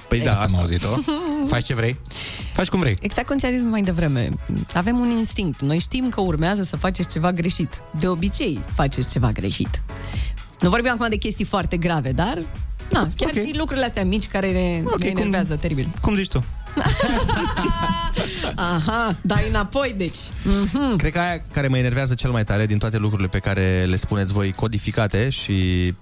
[0.08, 0.60] Păi da, Asta am asta.
[0.60, 0.88] auzit-o.
[1.52, 1.98] Faci ce vrei.
[2.52, 2.96] Faci cum vrei.
[3.00, 4.28] Exact cum ți-a zis mai devreme,
[4.74, 5.60] avem un instinct.
[5.60, 7.82] Noi știm că urmează să faceți ceva greșit.
[7.98, 9.82] De obicei faceți ceva greșit.
[10.60, 12.38] Nu vorbim acum de chestii foarte grave, dar
[12.90, 13.44] na, chiar Ok.
[13.46, 15.88] și lucrurile astea mici care ne, Ok, ne cum- enervează teribil.
[16.00, 16.44] Cum zici tu?
[18.54, 20.16] Aha, dai înapoi, deci.
[20.44, 20.96] Mhm.
[20.96, 23.96] Cred că aia care mă enervează cel mai tare din toate lucrurile pe care le
[23.96, 25.94] spuneți voi codificate și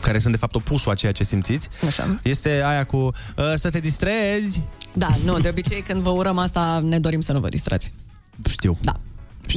[0.00, 2.18] care sunt de fapt opusul a ceea ce simțiți, Așa.
[2.22, 3.12] este aia cu uh,
[3.54, 4.60] să te distrezi.
[4.92, 7.92] Da, nu, de obicei când vă urăm asta ne dorim să nu vă distrați.
[8.50, 8.78] Știu.
[8.82, 8.96] Da.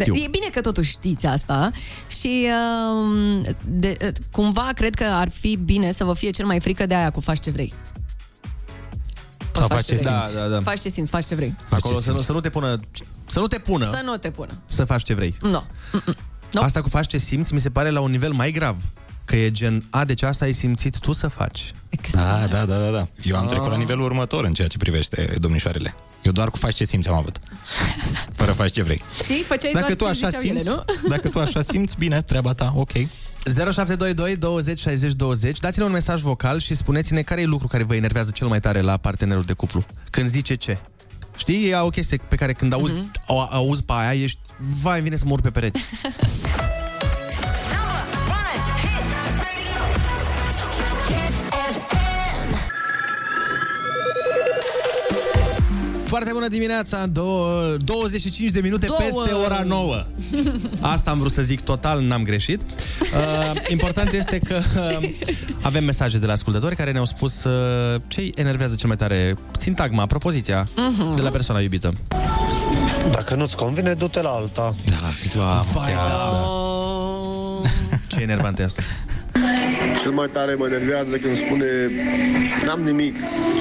[0.02, 0.14] Știu.
[0.16, 1.72] E bine că totuși știți asta
[2.20, 2.48] și
[2.94, 6.96] um, de, cumva cred că ar fi bine să vă fie cel mai frică de
[6.96, 7.74] aia cu faci ce vrei.
[9.52, 10.34] Sau faci faci ce ce simți.
[10.34, 10.62] Da, da, da.
[10.62, 11.56] Faci ce simți, faci ce vrei.
[11.70, 12.80] Acolo să nu, să nu te pună
[13.26, 14.52] să nu te pună Să nu te pună.
[14.66, 15.36] să faci ce vrei.
[15.42, 15.64] Nu.
[16.52, 16.62] No.
[16.62, 18.76] Asta cu faci ce simți mi se pare la un nivel mai grav.
[19.26, 21.72] Că e gen, a, deci asta ai simțit tu să faci.
[22.12, 23.08] Da, da, da, da, da.
[23.24, 25.96] Eu am trecut la nivelul următor în ceea ce privește domnișoarele.
[26.22, 27.40] Eu doar cu faci ce simți am avut.
[28.40, 29.02] Fără faci ce vrei.
[29.26, 31.10] Și făceai Dacă doar tu ce așa ziceau ele, simți, nu?
[31.16, 32.92] dacă tu așa simți, bine, treaba ta, ok.
[32.92, 37.96] 0722 20 60 20 Dați-ne un mesaj vocal și spuneți-ne care e lucru care vă
[37.96, 39.86] enervează cel mai tare la partenerul de cuplu.
[40.10, 40.78] Când zice ce.
[41.38, 43.12] Știi, e o chestie pe care când auzi, Mhm.
[43.28, 44.40] o, auzi pe aia, ești,
[44.82, 45.80] vai, îmi vine să mor pe pereți.
[56.14, 59.00] Foarte bună dimineața, dou- 25 de minute Două.
[59.00, 60.06] peste ora 9.
[60.82, 62.62] Asta am vrut să zic, total n-am greșit.
[62.62, 64.62] Uh, important este că
[65.00, 65.10] uh,
[65.62, 69.36] avem mesaje de la ascultători care ne-au spus uh, ce îi enervează cel mai tare
[69.60, 71.16] sintagma, propoziția Mhm.
[71.16, 71.94] de la persoana iubită.
[73.12, 74.76] Dacă nu-ți convine, du-te la alta.
[75.36, 76.48] Da, Vai, da.
[78.08, 78.82] Ce enervant e asta.
[80.02, 81.66] Cel mai tare mă enervează când spune
[82.66, 83.16] N-am nimic,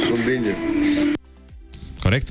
[0.06, 0.56] sunt bine.
[2.02, 2.28] Corect?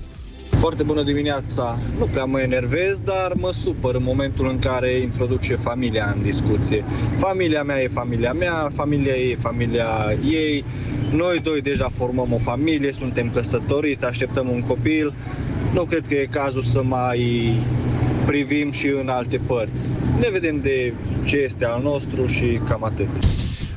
[0.62, 1.78] Foarte bună dimineața.
[1.98, 6.84] Nu prea mă enervez, dar mă supăr în momentul în care introduce familia în discuție.
[7.18, 9.88] Familia mea e familia mea, familia ei e familia
[10.24, 10.66] ei.
[11.12, 15.14] Noi doi deja formăm o familie, suntem căsătoriți, așteptăm un copil.
[15.74, 17.54] Nu cred că e cazul să mai
[18.26, 19.96] privim și în alte părți.
[20.20, 20.94] Ne vedem de
[21.24, 23.10] ce este al nostru și cam atât.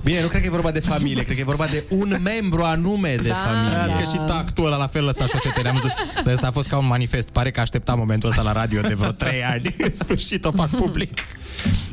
[0.05, 2.63] Bine, nu cred că e vorba de familie, cred că e vorba de un membru
[2.63, 4.05] anume de Da, familie.
[4.05, 5.69] că și tactul ăla la fel lăsa șosetele.
[5.69, 5.91] Am zis,
[6.25, 7.29] de asta a fost ca un manifest.
[7.29, 9.75] Pare că așteptam momentul ăsta la radio de vreo 3 ani.
[9.87, 11.19] În sfârșit o fac public.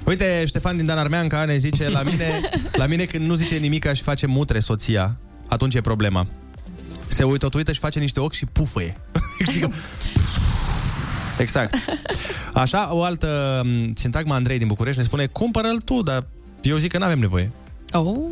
[0.06, 2.40] Uite, Ștefan din Dan Armeanca ne zice la mine,
[2.74, 6.28] la mine când nu zice nimic și face mutre soția, atunci e problema.
[7.08, 8.98] Se uită, tot uită și face niște ochi și pufăie.
[11.38, 11.76] exact.
[12.54, 16.26] Așa, o altă m, sintagma Andrei din București ne spune, cumpără-l tu, dar
[16.62, 17.52] eu zic că nu avem nevoie.
[17.94, 18.18] Oh.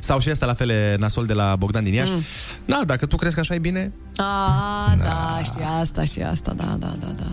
[0.00, 2.10] Sau și asta la fel e nasol de la Bogdan din Iași.
[2.12, 2.22] Mm.
[2.64, 5.50] Da, dacă tu crezi că așa e bine, A, da, și
[5.80, 7.26] asta, și asta, da, da, da, da.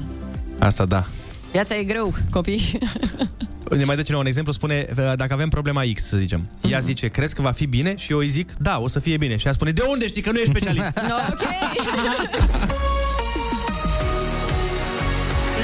[0.66, 1.06] asta da.
[1.52, 2.80] Viața e greu, copii.
[3.78, 4.86] Ne mai dă cineva un exemplu, spune,
[5.16, 6.50] dacă avem problema X, să zicem.
[6.70, 7.96] Ea zice, crezi că va fi bine?
[7.98, 9.38] Și eu îi zic, da, o să fie bine.
[9.38, 11.00] Și ea spune, de unde știi că nu ești specialist?
[11.08, 11.42] No, ok.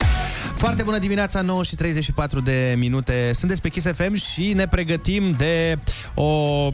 [0.54, 3.30] Foarte bună dimineața, 9 și 34 de minute.
[3.34, 5.78] Sunteți pe Kiss FM și ne pregătim de
[6.14, 6.70] o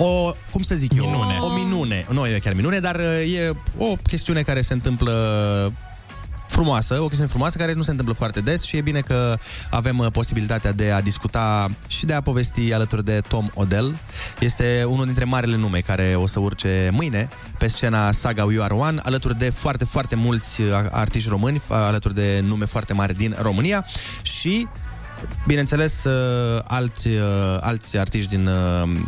[0.00, 1.04] o, cum să zic eu?
[1.04, 1.38] Minune.
[1.40, 2.06] O minune.
[2.10, 5.12] Nu e chiar minune, dar uh, e o chestiune care se întâmplă
[6.58, 9.36] frumoasă, o chestiune frumoasă care nu se întâmplă foarte des și e bine că
[9.70, 13.96] avem uh, posibilitatea de a discuta și de a povesti alături de Tom Odell.
[14.40, 17.28] Este unul dintre marile nume care o să urce mâine
[17.58, 21.76] pe scena Saga We Are One, alături de foarte, foarte mulți uh, artiști români, uh,
[21.76, 23.86] alături de nume foarte mari din România
[24.22, 24.66] și,
[25.46, 27.22] bineînțeles, uh, alți, uh,
[27.60, 29.00] alți artiști din uh,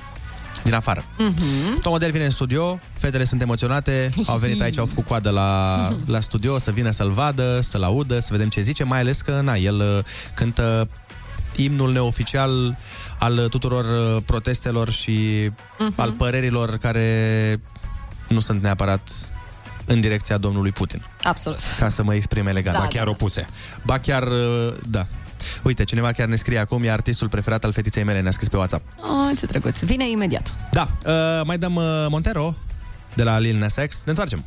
[0.65, 1.05] din afară.
[1.19, 1.81] Mhm.
[1.81, 5.79] Tom Odell vine în studio, fetele sunt emoționate, au venit aici, au făcut coadă la,
[6.07, 9.41] la studio să vină să-l vadă, să-l audă, să vedem ce zice, mai ales că,
[9.41, 9.99] na, el uh,
[10.35, 10.89] cântă
[11.57, 12.77] imnul neoficial
[13.19, 15.93] al tuturor uh, protestelor și Mhm.
[15.97, 17.61] al părerilor care
[18.29, 19.09] nu sunt neapărat
[19.85, 21.59] în direcția domnului Putin, Absolut.
[21.79, 22.77] ca să mă exprim elegant.
[22.77, 23.11] Da, Ba chiar da, da.
[23.11, 23.47] opuse.
[23.85, 25.07] Ba chiar, uh, da.
[25.63, 28.57] Uite, cineva chiar ne scrie acum, e artistul preferat al fetiței mele, ne-a scris pe
[28.57, 28.85] WhatsApp.
[29.03, 29.81] Oh, ce drăguț.
[29.81, 30.55] Vine imediat.
[30.71, 31.13] Da, uh,
[31.45, 32.55] mai dăm uh, Montero
[33.15, 34.03] de la Lil Nas X.
[34.05, 34.45] Ne întoarcem.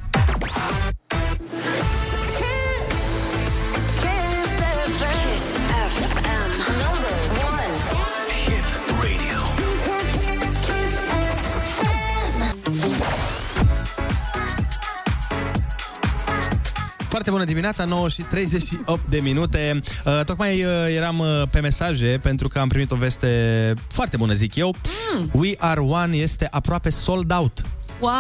[17.33, 19.79] Bună dimineața, 9 și 38 de minute.
[20.05, 24.33] Uh, tocmai uh, eram uh, pe mesaje pentru că am primit o veste foarte bună,
[24.33, 24.75] zic eu.
[25.17, 25.29] Mm.
[25.33, 27.61] We Are One este aproape sold out.
[27.99, 28.11] Wow!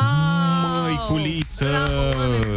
[0.83, 1.65] Măiculiță!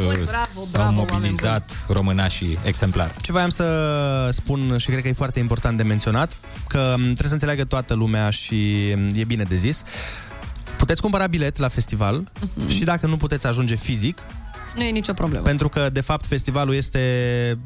[0.04, 3.14] buni, bravo, S-au bravo, mobilizat românașii exemplar.
[3.20, 3.64] Ce voiam să
[4.32, 6.32] spun și cred că e foarte important de menționat,
[6.68, 9.82] că m, trebuie să înțeleagă toată lumea și m, e bine de zis.
[10.76, 12.24] Puteți cumpăra bilet la festival
[12.56, 12.68] Mhm.
[12.68, 14.18] și dacă nu puteți ajunge fizic,
[14.76, 15.44] Nu e nicio problemă.
[15.44, 17.00] Pentru că, de fapt, festivalul este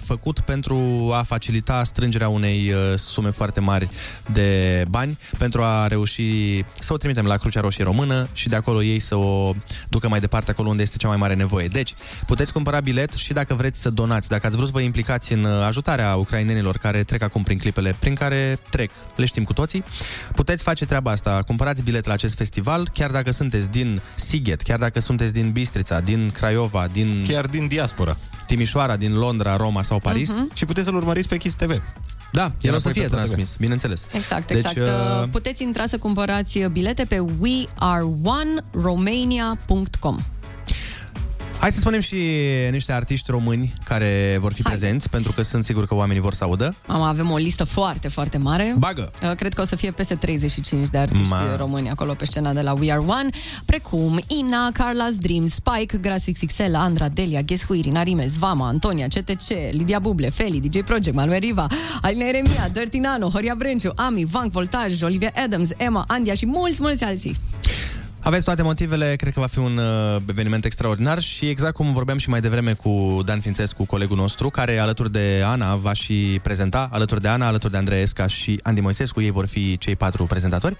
[0.02, 3.88] făcut pentru a facilita strângerea unei uh, sume foarte mari
[4.32, 8.82] de bani, pentru a reuși să o trimitem la Crucea Roșie Română și de acolo
[8.82, 9.54] ei să o
[9.88, 11.66] ducă mai departe acolo unde este cea mai mare nevoie.
[11.66, 11.94] Deci,
[12.26, 15.44] puteți cumpăra bilet și dacă vreți să donați, dacă ați vrut să vă implicați în
[15.44, 19.84] uh, ajutarea ucrainenilor care trec acum prin clipele prin care trec, le știm cu toții,
[20.34, 21.42] puteți face treaba asta.
[21.46, 26.00] Cumpărați bilet la acest festival, chiar dacă sunteți din Sighet, chiar dacă sunteți din Bistrița,
[26.00, 26.99] din Craiova, din...
[27.28, 28.16] Chiar din diaspora.
[28.46, 30.30] Timișoara, din Londra, Roma sau Paris.
[30.30, 30.50] Mhm.
[30.54, 31.82] Și puteți să-l urmăriți pe Kiss TV.
[32.32, 33.24] Da, el o să apoi fie pe Pro TV.
[33.24, 34.06] transmis, bineînțeles.
[34.12, 34.76] Exact, Deci, exact.
[34.76, 34.82] uh,
[35.22, 40.18] Uh, Puteți intra să cumpărați bilete pe weareoneromania.com.
[41.60, 42.16] Hai să spunem și
[42.70, 44.72] niște artiști români care vor fi Hai.
[44.72, 46.74] prezenți, pentru că sunt sigur că oamenii vor să audă.
[46.86, 48.74] Am, avem o listă foarte, foarte mare.
[48.78, 49.10] Bagă!
[49.22, 51.56] Uh, Cred că o să fie peste 35 de artiști Ma.
[51.56, 53.28] români acolo pe scena de la We Are One,
[53.64, 59.06] precum Ina, Carla's Dream, Spike, Grasfix XL, Andra, Delia, Guess Who, Irina Rimes, Vama, Antonia,
[59.06, 61.66] CTC, Lidia Buble, Feli, DJ Project, Manuel Riva,
[62.00, 66.82] Alina Eremia, Dirty Nano, Horia Brenciu, Ami, Vank, Voltaj, Olivia Adams, Emma, Andia și mulți,
[66.82, 67.36] mulți alții.
[68.22, 72.18] Aveți toate motivele, cred că va fi un uh, eveniment extraordinar și exact cum vorbeam
[72.18, 76.88] și mai devreme cu Dan Fințescu, colegul nostru, care alături de Ana va și prezenta,
[76.92, 80.24] alături de Ana, alături de Andrei Esca și Andy Moisescu, ei vor fi cei patru
[80.24, 80.76] prezentatori.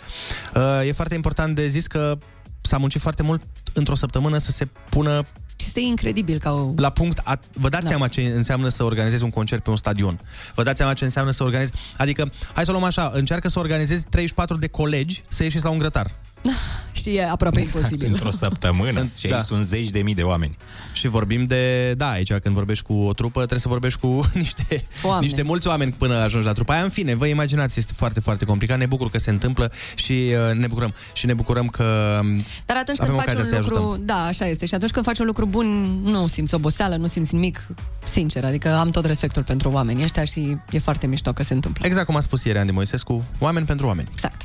[0.55, 2.18] Uh, e foarte important de zis că
[2.61, 5.22] s-a muncit foarte mult într-o săptămână să se pună
[5.64, 6.72] Este incredibil ca o...
[6.76, 7.20] la punct.
[7.24, 7.88] A, vă dați da.
[7.88, 10.20] seama ce înseamnă să organizezi un concert pe un stadion.
[10.55, 11.78] Vă dați seama ce înseamnă să organizezi...
[11.97, 15.70] Adică, hai să o luăm așa, încearcă să organizezi 34 de colegi să ieșiți la
[15.70, 16.11] un grătar.
[16.93, 18.09] Și e aproape Exact, imposibil.
[18.12, 19.09] într-o săptămână.
[19.18, 19.41] Și aici Da.
[19.43, 20.57] sunt zeci de mii de oameni.
[20.93, 24.84] Și vorbim de, da, aici când vorbești cu o trupă, trebuie să vorbești cu niște,
[25.03, 25.24] Oameni.
[25.24, 26.82] niște mulți oameni până ajungi la trupa aia.
[26.82, 28.78] În fine, vă imaginați, este foarte, foarte complicat.
[28.78, 30.95] Ne bucur că se întâmplă și uh, ne bucurăm.
[31.12, 34.05] Și ne bucurăm că um, Dar atunci avem când faci ocazia un să-i lucru, ajutăm.
[34.07, 34.66] da, așa este.
[34.66, 35.66] Și atunci când faci un lucru bun,
[36.03, 37.66] nu simți oboseală, nu simți nimic,
[38.05, 38.45] sincer.
[38.45, 41.86] Adică am tot respectul pentru oamenii ăștia și e foarte mișto că se întâmplă.
[41.86, 44.09] Exact cum a spus ieri Andy Moisescu, oameni pentru oameni.
[44.12, 44.43] Exact.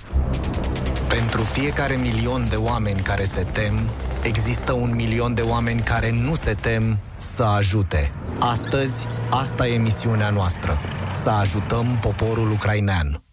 [1.08, 3.90] Pentru fiecare milion de oameni care se tem,
[4.24, 8.12] există un milion de oameni care nu se tem să ajute.
[8.40, 10.80] Astăzi, asta e misiunea noastră.
[11.12, 13.24] Să ajutăm poporul ucrainean.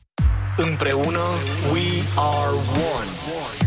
[0.56, 1.22] Împreună,
[1.70, 2.54] we are
[2.96, 3.61] one.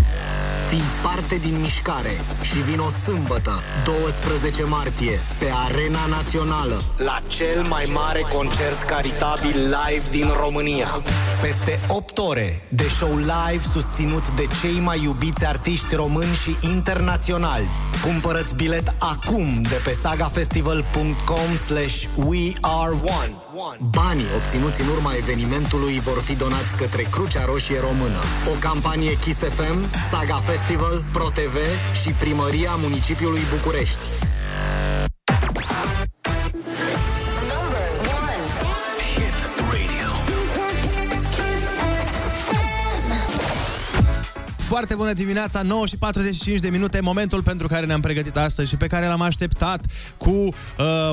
[0.76, 2.12] Fii parte din mișcare
[2.42, 3.52] și vin o sâmbătă,
[3.84, 10.88] 12 martie, pe Arena Națională, la cel mai mare concert caritabil live din România.
[11.42, 17.68] Peste 8 ore de show live susținut de cei mai iubiți artiști români și internaționali.
[18.04, 23.45] Cumpărăți bilet acum de pe sagafestival.com slash we are one.
[23.91, 28.20] Banii obținuți în urma evenimentului vor fi donați către Crucea Roșie Română.
[28.53, 31.56] O campanie Kiss FM, Saga Festival, ProTV
[32.01, 33.97] și Primăria Municipiului București.
[44.76, 48.76] Foarte bună dimineața, 9 și 45 de minute, momentul pentru care ne-am pregătit astăzi și
[48.76, 49.86] pe care l-am așteptat
[50.18, 50.54] cu uh,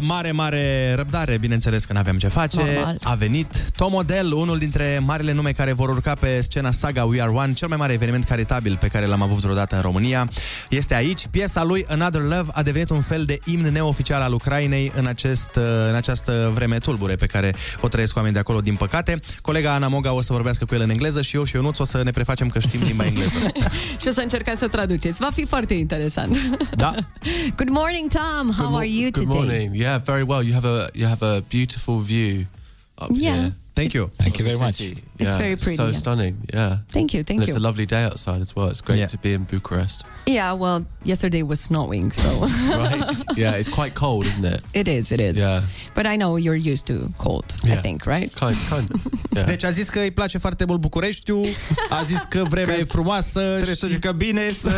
[0.00, 1.38] mare, mare răbdare.
[1.38, 2.56] Bineînțeles că n-aveam ce face.
[2.56, 2.98] Normal.
[3.02, 7.22] A venit Tom Odell, unul dintre marile nume care vor urca pe scena Saga We
[7.22, 10.28] Are One, cel mai mare eveniment caritabil pe care l-am avut vreodată în România.
[10.68, 11.26] Este aici.
[11.30, 15.56] Piesa lui Another Love a devenit un fel de imn neoficial al Ucrainei în, acest,
[15.56, 19.20] uh, în această vreme tulbure pe care o trăiesc oamenii de acolo, din păcate.
[19.40, 21.84] Colega Ana Moga o să vorbească cu el în engleză și eu și Ionuț o
[21.84, 23.38] să ne prefacem că știm limba engleză.
[24.00, 25.18] și o să încercați să traduceți.
[25.18, 26.36] Va fi foarte interesant.
[26.76, 26.94] Da.
[27.56, 28.50] Good morning, Tom.
[28.56, 29.36] How Good mo- are you Good today?
[29.36, 29.74] morning.
[29.76, 30.42] Yeah, very well.
[30.46, 32.46] You have a you have a beautiful view
[32.98, 33.34] up Yeah.
[33.34, 33.54] here.
[33.72, 34.10] Thank you.
[34.16, 34.80] Thank you very much.
[35.22, 35.26] City.
[35.26, 35.92] It's yeah, very pretty, So yeah.
[36.02, 36.34] stunning.
[36.54, 36.76] Yeah.
[36.88, 38.68] Thank you, thank and it's a lovely day outside as well.
[38.68, 39.06] It's great Yeah.
[39.10, 40.04] to be in Bucharest.
[40.26, 42.28] Yeah, well, yesterday was snowing, so
[42.84, 43.04] Right.
[43.42, 44.60] yeah, it's quite cold, isn't it?
[44.72, 45.36] it is, it is.
[45.38, 45.62] Yeah.
[45.94, 48.30] But I know you're used to cold, I think, right?
[48.34, 49.00] Kind, kind of.
[49.34, 49.46] Yeah.
[49.46, 51.46] Deci a zis că îi place foarte mult Bucureștiul,
[51.90, 54.70] a zis că vremea e frumoasă Trebuie să și jucă bine, să...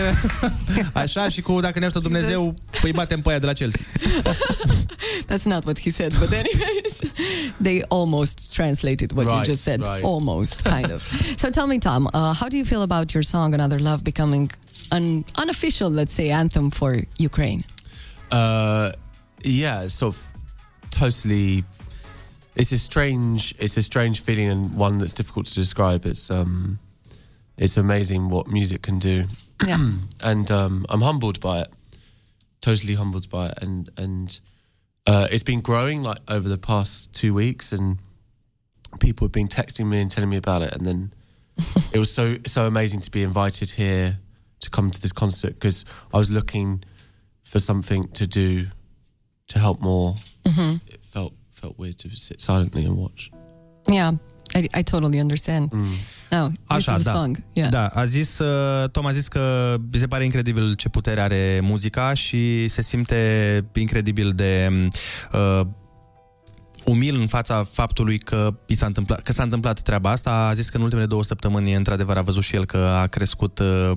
[0.93, 3.81] așa și cu dacă ne ajută Dumnezeu, îi batem pe aia de la Chelsea.
[5.27, 6.99] That's not what he said, but anyways,
[7.63, 9.81] they almost translated what you just said.
[9.81, 10.05] right.
[10.05, 10.34] Almost,
[10.65, 11.03] kind of.
[11.03, 14.51] so tell me, Tom, uh, how do you feel about your song "Another Love" becoming
[14.93, 17.65] an unofficial, let's say, anthem for Ukraine?
[18.31, 18.93] Uh,
[19.43, 20.35] yeah, it's sort of
[20.91, 21.65] totally.
[22.57, 23.55] It's a strange.
[23.59, 26.07] It's a strange feeling and one that's difficult to describe.
[26.07, 26.79] It's um,
[27.57, 29.25] it's amazing what music can do.
[29.67, 29.79] Yeah.
[30.23, 31.69] and um, I'm humbled by it.
[32.61, 34.41] Totally humbled by it, and and
[35.07, 37.99] uh, it's been growing like over the past two weeks, and
[38.99, 41.13] people have been texting me and telling me about it, and then
[41.93, 44.19] it was so so amazing to be invited here
[44.61, 46.83] to come to this concert because I was looking
[47.45, 48.67] for something to do
[49.47, 50.15] to help more.
[50.45, 50.81] Mhm.
[50.87, 53.31] It felt felt weird to sit silently and watch.
[53.87, 54.13] Yeah,
[54.55, 55.71] I, I totally understand.
[56.31, 57.13] Now, this Așa, is a da.
[57.13, 57.37] song.
[57.55, 57.71] Yeah.
[57.71, 61.61] Da, a zis, uh, Tom a zis că îi se pare incredibil ce putere are
[61.63, 64.71] muzica și se simte incredibil de
[65.33, 65.61] uh,
[66.85, 70.31] umil în fața faptului că, i s-a întâmplat, că s-a întâmplat treaba asta.
[70.31, 73.59] A zis că în ultimele două săptămâni, într-adevăr, a văzut și el că a crescut
[73.59, 73.93] uh,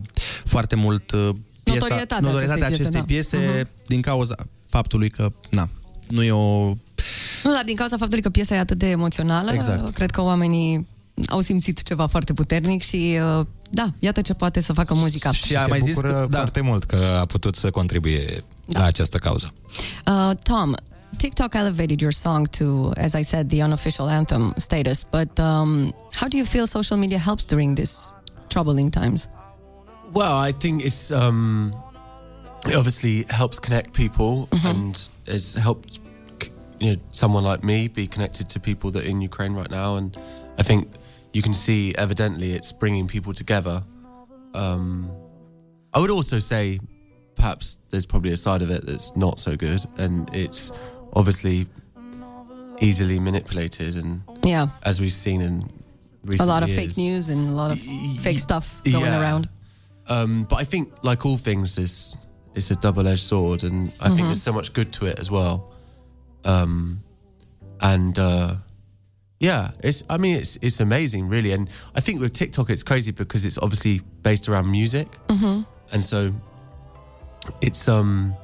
[0.46, 1.30] foarte mult uh,
[1.64, 3.52] piesa, Notorietatea notorietatea acestei acestei piese, piese, da.
[3.52, 4.36] piese din cauza
[4.68, 5.70] faptului că, na,
[6.08, 6.74] nu e o...
[7.44, 9.90] Nu, dar din cauza faptului că piesa e atât de emoțională, Exact.
[9.90, 10.88] cred că oamenii
[11.28, 15.32] au simțit ceva foarte puternic și uh, da, iată ce poate să facă muzica.
[15.32, 19.54] Și Se bucură foarte mult că a putut să contribuie la această cauză.
[20.06, 20.74] Uh, Tom,
[21.18, 25.04] TikTok elevated your song to, as I said, the unofficial anthem status.
[25.04, 28.14] But um, how do you feel social media helps during these
[28.50, 29.30] troubling times?
[30.14, 31.74] Well, I think it's um,
[32.66, 36.00] it obviously helps connect people and it's helped
[36.80, 39.98] you know someone like me be connected to people that are in Ukraine right now,
[39.98, 40.18] and
[40.58, 40.90] I think
[41.34, 43.84] you can see evidently it's bringing people together.
[44.54, 45.12] Um,
[45.94, 46.80] I would also say
[47.36, 50.72] perhaps there's probably a side of it that's not so good, and it's
[51.18, 51.66] obviously
[52.80, 54.68] easily manipulated, and Yeah.
[54.84, 55.54] as we've seen in
[56.24, 56.42] recent years.
[56.42, 56.80] a lot of years.
[56.80, 57.80] fake news and a lot of
[58.26, 59.20] fake stuff going Yeah.
[59.22, 59.50] around.
[60.08, 62.18] Um, but I think, like all things, there's
[62.56, 64.16] it's a double-edged sword, and I Mhm.
[64.16, 65.56] think there's so much good to it as well.
[66.46, 67.02] Um,
[67.82, 68.56] and uh,
[69.40, 71.52] yeah, it's I mean it's it's amazing, really.
[71.52, 75.66] And I think with TikTok, it's crazy because it's obviously based around music, Mhm.
[75.94, 76.32] and so
[77.62, 78.36] it's um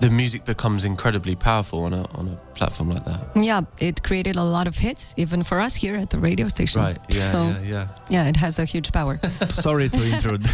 [0.00, 3.20] the music becomes incredibly powerful on a on a platform like that.
[3.34, 6.82] Yeah, it created a lot of hits, even for us here at the radio station.
[6.82, 6.98] Right?
[7.08, 7.86] Yeah, So, yeah, yeah.
[8.08, 9.18] yeah, it has a huge power.
[9.48, 10.44] Sorry to intrude.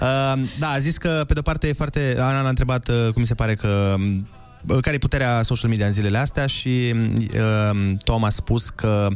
[0.00, 2.16] uh, da, a zis că, pe de-o parte, e foarte...
[2.18, 4.18] Ana l-a întrebat uh, cum se pare că uh,
[4.80, 6.94] care e puterea social media în zilele astea și
[7.34, 9.08] uh, Tom a spus că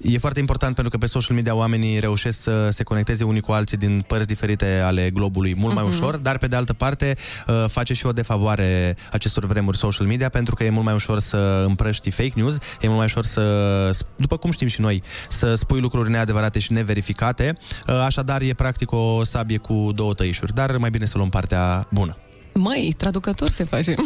[0.00, 3.52] e foarte important pentru că pe social media oamenii reușesc să se conecteze unii cu
[3.52, 5.92] alții din părți diferite ale globului mult mai Mhm.
[5.92, 7.14] ușor, dar pe de altă parte
[7.46, 11.18] uh, face și o defavoare acestor vremuri social media pentru că e mult mai ușor
[11.18, 15.54] să împrăști fake news, e mult mai ușor să, după cum știm și noi, să
[15.54, 20.76] spui lucruri neadevărate și neverificate, uh, așadar e practic o sabie cu două tăișuri, dar
[20.76, 22.16] mai bine să luăm partea bună.
[22.54, 23.96] Măi, traducător te facem.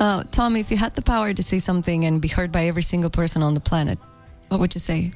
[0.00, 2.82] uh, Tom, if you had the power to say something and be heard by every
[2.82, 3.98] single person on the planet,
[4.48, 5.12] what would you say?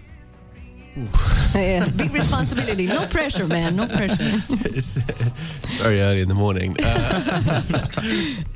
[1.55, 2.87] yeah, big responsibility.
[2.87, 3.77] No pressure, man.
[3.77, 4.17] No pressure.
[4.65, 4.99] it's
[5.83, 6.77] very early in the morning.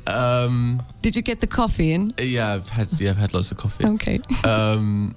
[0.07, 2.11] Uh, um, Did you get the coffee in?
[2.19, 3.85] Yeah, I've had yeah, I've had lots of coffee.
[3.85, 4.19] Okay.
[4.43, 5.15] Um,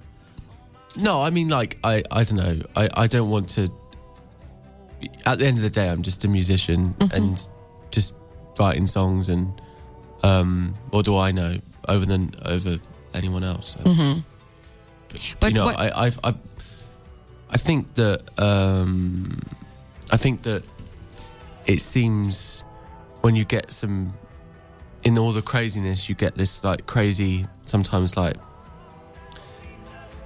[0.96, 2.62] no, I mean like I I don't know.
[2.76, 3.68] I I don't want to.
[5.26, 7.52] At the end of the day, I'm just a musician and just
[8.58, 9.60] writing songs and
[10.22, 12.78] um, what do I know over than over
[13.14, 13.76] anyone else?
[13.76, 14.22] So, Mhm.
[15.40, 16.34] But you know, what- I, I've, I
[17.50, 19.40] I think that um,
[20.10, 20.62] I think that
[21.66, 22.62] it seems
[23.22, 24.12] when you get some
[25.04, 28.36] in all the craziness, you get this like crazy sometimes like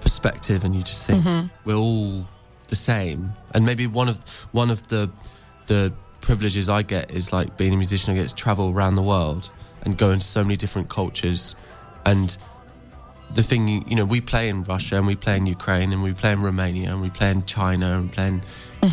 [0.01, 1.51] perspective, and you just think Mhm.
[1.65, 2.27] we're all
[2.69, 3.33] the same.
[3.55, 4.19] And maybe one of
[4.53, 5.11] one of the
[5.67, 5.93] the
[6.23, 8.15] privileges I get is like being a musician.
[8.15, 9.53] I get to travel around the world
[9.83, 11.55] and go into so many different cultures,
[12.07, 12.35] and
[13.35, 16.03] the thing you, you know we play in Russia and we play in Ukraine and
[16.03, 18.43] we play in Romania and we play in China and play in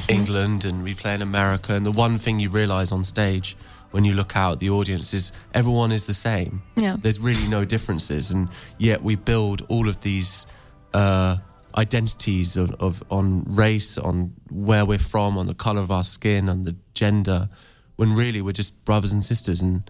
[0.07, 3.57] England and we play in America and the one thing you realize on stage
[3.91, 6.95] when you look out at the audience is everyone is the same Yeah.
[7.01, 10.47] there's really no differences and yet we build all of these
[10.93, 11.35] uh,
[11.75, 16.47] identities of, of on race on where we're from on the color of our skin
[16.47, 17.49] on the gender
[17.95, 19.89] when really we're just brothers and sisters and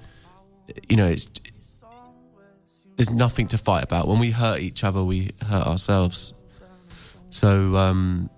[0.89, 1.29] you know it's
[2.99, 4.09] there's nothing to fight about.
[4.09, 6.33] When we hurt each other, we hurt ourselves.
[7.29, 8.29] So, um,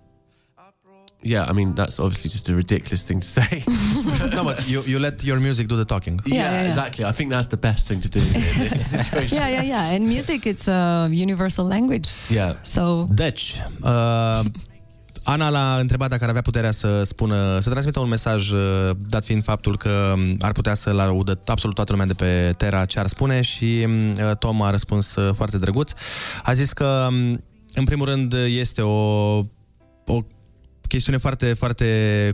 [1.23, 3.63] yeah, I mean, that's obviously just a ridiculous thing to say.
[4.35, 6.19] no, but you, you let your music do the talking.
[6.25, 6.67] yeah, yeah, yeah.
[6.67, 7.05] exactly.
[7.05, 9.37] I think that's the best thing to do in this situation.
[9.37, 9.93] Yeah, yeah, yeah.
[9.93, 12.13] And music, it's a universal language.
[12.29, 12.53] Yeah.
[12.61, 13.59] So, Dutch.
[13.83, 14.43] uh,
[15.23, 19.23] Ana l-a întrebat dacă ar avea puterea să spună, să transmită un mesaj, uh, dat
[19.23, 22.99] fiind faptul că um, ar putea să-l audă absolut toată lumea de pe Terra ce
[22.99, 25.91] ar spune și um, uh, Tom a răspuns uh, foarte drăguț.
[26.43, 27.43] A zis că, um,
[27.73, 29.39] în primul rând, este o,
[30.05, 30.23] o
[30.87, 31.85] chestiune foarte, foarte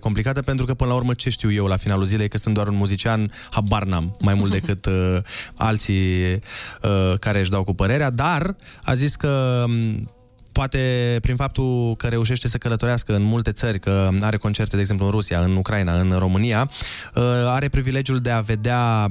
[0.02, 2.68] complicată pentru că până la urmă ce știu eu la finalul zilei că sunt doar
[2.68, 5.18] un muzician, habar n-am mai mult decât uh,
[5.56, 10.10] alții uh, care își dau cu părerea, dar a zis că um,
[10.58, 15.06] poate prin faptul că reușește să călătorească în multe țări, că are concerte, de exemplu,
[15.06, 16.70] în Rusia, în Ucraina, în România,
[17.16, 19.08] uh, are privilegiul de a vedea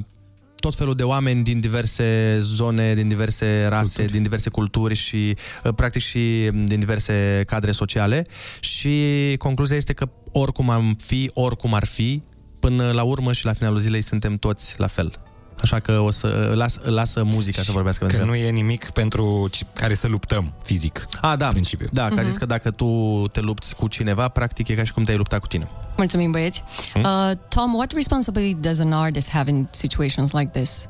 [0.55, 4.11] tot felul de oameni din diverse zone, din diverse rase, culturi.
[4.11, 8.27] din diverse culturi și uh, practic și din diverse cadre sociale
[8.59, 12.21] și concluzia este că oricum am fi, oricum ar fi,
[12.59, 15.26] până la urmă și la finalul zilei suntem toți la fel.
[15.61, 19.47] Așa că o să las, lasă muzica să vorbească Că pentru nu e nimic pentru
[19.51, 21.07] ci- care să luptăm fizic.
[21.21, 21.47] A, da.
[21.47, 21.87] Principiu.
[21.91, 22.25] Da, că a Mhm.
[22.25, 25.39] zis că dacă tu te lupți cu cineva, practic e ca și cum te-ai luptat
[25.39, 25.67] cu tine.
[25.97, 26.63] Mulțumim, băieți.
[26.93, 27.03] Hmm?
[27.03, 30.85] Uh, Tom, what responsibility does an artist have in situations like this?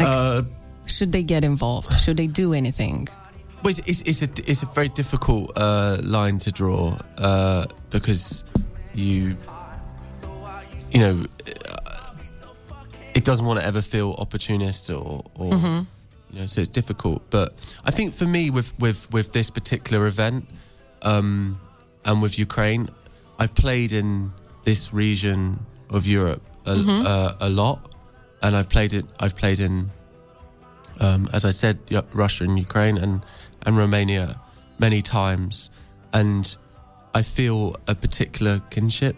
[0.00, 0.44] Uh,
[0.84, 1.90] Should they get involved?
[2.00, 3.10] Should they do anything?
[3.62, 8.44] Well, it's, it's, it's a it's a very difficult uh, line to draw uh, because
[8.94, 9.36] you
[10.92, 11.14] you know
[13.14, 15.86] it doesn't want to ever feel opportunist or, or Mhm.
[16.30, 17.20] you know so it's difficult.
[17.30, 17.48] But
[17.84, 20.48] I think for me with with with this particular event
[21.02, 21.60] um,
[22.04, 22.88] and with Ukraine,
[23.38, 24.32] I've played in
[24.64, 25.40] this region
[25.90, 27.06] of Europe a, Mhm.
[27.06, 27.78] uh, a lot,
[28.42, 29.04] and I've played it.
[29.20, 29.90] I've played in
[31.00, 31.78] um, as I said,
[32.12, 33.14] Russia and Ukraine and,
[33.66, 34.40] and Romania
[34.78, 35.70] many times.
[36.12, 36.44] And
[37.14, 39.16] I feel a particular kinship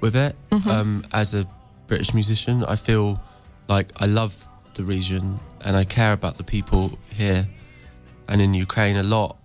[0.00, 0.34] with it.
[0.50, 0.66] Mhm.
[0.74, 1.44] Um, as a
[1.86, 3.20] British musician, I feel
[3.68, 7.46] like I love the region and I care about the people here
[8.28, 9.36] and in Ukraine a lot.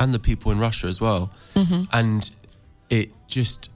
[0.00, 1.30] And the people in Russia as well.
[1.54, 1.88] Mhm.
[1.92, 2.30] And
[2.90, 3.70] it just,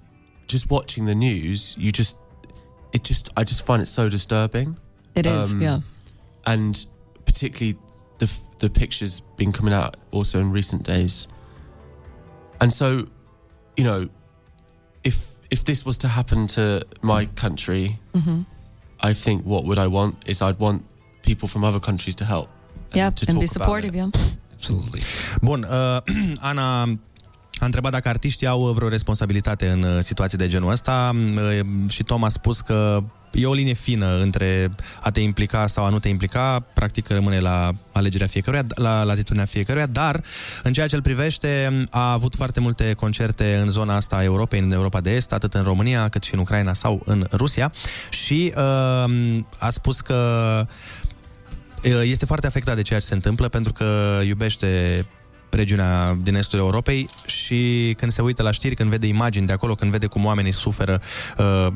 [0.49, 2.17] just watching the news, you just,
[2.93, 4.77] it just, I just find it so disturbing.
[5.15, 5.81] It is, yeah.
[6.47, 6.85] And
[7.25, 7.79] particularly
[8.19, 8.29] the
[8.59, 11.29] the pictures been coming out also in recent days.
[12.61, 13.07] And so,
[13.77, 14.09] you know,
[15.05, 18.47] if if this was to happen to my country, Mhm.
[19.01, 20.83] I think what would I want is I'd want
[21.23, 22.49] people from other countries to help.
[22.93, 24.09] Yeah, to and be talk about supportive, yeah.
[24.55, 25.03] Absolutely.
[25.41, 26.01] Bun, uh,
[26.51, 26.83] Ana
[27.61, 32.03] a întrebat dacă artiștii au vreo responsabilitate în uh, situații de genul ăsta uh, și
[32.03, 35.99] Tom a spus că e o linie fină între a te implica sau a nu
[35.99, 40.21] te implica, practic rămâne la alegerea fiecăruia, la latitudinea fiecăruia, dar
[40.63, 44.61] în ceea ce îl privește a avut foarte multe concerte în zona asta a Europei,
[44.61, 47.73] în Europa de Est, atât în România cât și în Ucraina sau în Rusia.
[48.11, 50.63] Și uh, a spus că
[52.03, 55.05] este foarte afectat de ceea ce se întâmplă pentru că iubește
[55.51, 59.75] regiunea din estul Europei și când se uită la știri, când vede imagini de acolo,
[59.75, 61.01] când vede cum oamenii suferă,
[61.39, 61.67] uh,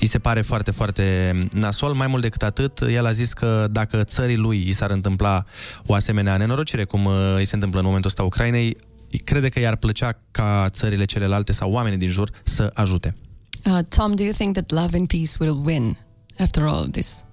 [0.00, 1.92] îi se pare foarte, foarte nasol.
[1.92, 5.44] Mai mult decât atât, el a zis că dacă țării lui i s-ar întâmpla
[5.86, 8.76] o asemenea nenorocire, cum uh, îi se întâmplă în momentul ăsta Ucrainei,
[9.24, 13.16] crede că i-ar plăcea ca țările celelalte sau oamenii din jur să ajute.
[13.64, 15.96] Uh, Tom, do you think that love and peace will win
[16.38, 17.24] after all of this?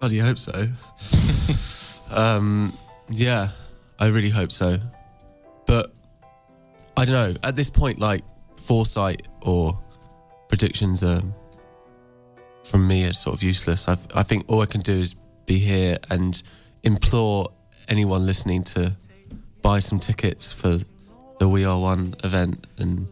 [0.00, 0.52] God, you hope so.
[2.20, 2.72] um,
[3.08, 3.50] yeah,
[4.00, 4.78] I really hope so.
[5.66, 5.92] But
[6.96, 7.40] I don't know.
[7.44, 8.24] At this point, like
[8.58, 9.78] foresight or
[10.48, 11.20] predictions are
[12.64, 13.88] from me are sort of useless.
[13.88, 15.14] I've, I think all I can do is
[15.46, 16.40] be here and
[16.82, 17.48] implore
[17.88, 18.96] anyone listening to
[19.62, 20.78] buy some tickets for
[21.38, 23.08] the We Are One event and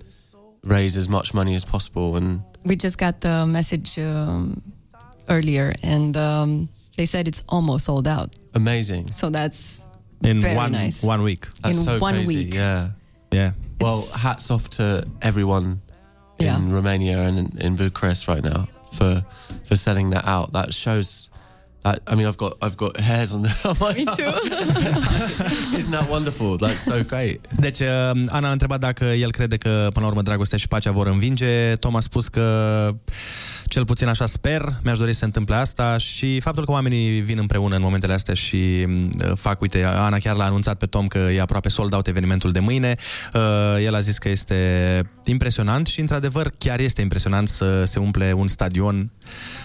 [0.65, 2.17] raise as much money as possible.
[2.17, 4.63] And We just got the message um,
[5.29, 8.35] earlier, and um, they said it's almost sold out.
[8.55, 9.11] amazing.
[9.11, 9.88] So that's
[10.23, 11.03] In very one, nice.
[11.05, 11.47] one week.
[11.63, 12.45] That's In so one crazy.
[12.47, 12.55] week.
[12.55, 12.91] Yeah.
[13.31, 13.53] Yeah.
[13.81, 15.81] Well, hats off to everyone
[16.41, 19.25] in Romania and in, in Bucharest right now for
[19.65, 20.53] for selling that out.
[20.53, 21.31] That shows
[21.89, 24.33] that I mean I've got I've got hairs on, the, on my Me too.
[25.79, 26.59] Isn't that wonderful?
[26.59, 27.41] That's so great.
[27.59, 30.91] Deci, uh, Ana a întrebat dacă el crede că, până la urmă, dragostea și pacea
[30.91, 31.75] vor învinge.
[31.75, 32.89] Tom a spus că,
[33.67, 37.39] cel puțin așa sper, mi-aș dori să se întâmple asta și faptul că oamenii vin
[37.39, 41.19] împreună în momentele astea și uh, fac, uite, Ana chiar l-a anunțat pe Tom că
[41.19, 42.95] e aproape sold out evenimentul de mâine.
[43.35, 44.55] Uh, El a zis că este
[45.31, 49.11] impresionant și, într-adevăr, chiar este impresionant să se umple un stadion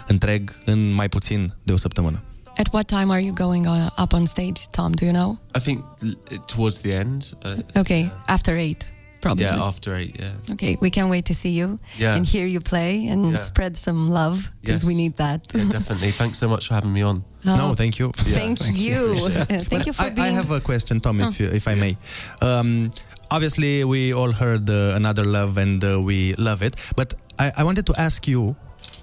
[0.08, 2.24] întreg în mai puțin de o săptămână.
[2.58, 4.92] At what time are you going on, up on stage, Tom?
[4.92, 5.40] Do you know?
[5.58, 7.24] I think l- towards the end.
[7.46, 9.44] Uh, Okay, after eight, probably.
[9.46, 10.20] Yeah, after eight.
[10.20, 10.32] Yeah.
[10.52, 12.16] Okay, we can't wait to see you Yeah.
[12.16, 13.38] and hear you play and Yeah.
[13.38, 15.02] spread some love because we Yes.
[15.02, 15.46] need that.
[15.56, 16.12] Yeah, definitely.
[16.22, 17.24] Thanks so much for having me on.
[17.46, 17.56] Oh.
[17.58, 18.12] No, thank you.
[18.16, 19.16] Thank you.
[19.26, 20.28] Uh, Thank But you for I, being.
[20.28, 21.98] I have a question, Tom, if, you, if I may.
[22.42, 22.90] Um,
[23.32, 26.76] obviously, we all heard uh, Another Love and uh, we love it.
[26.96, 28.56] But I, I wanted to ask you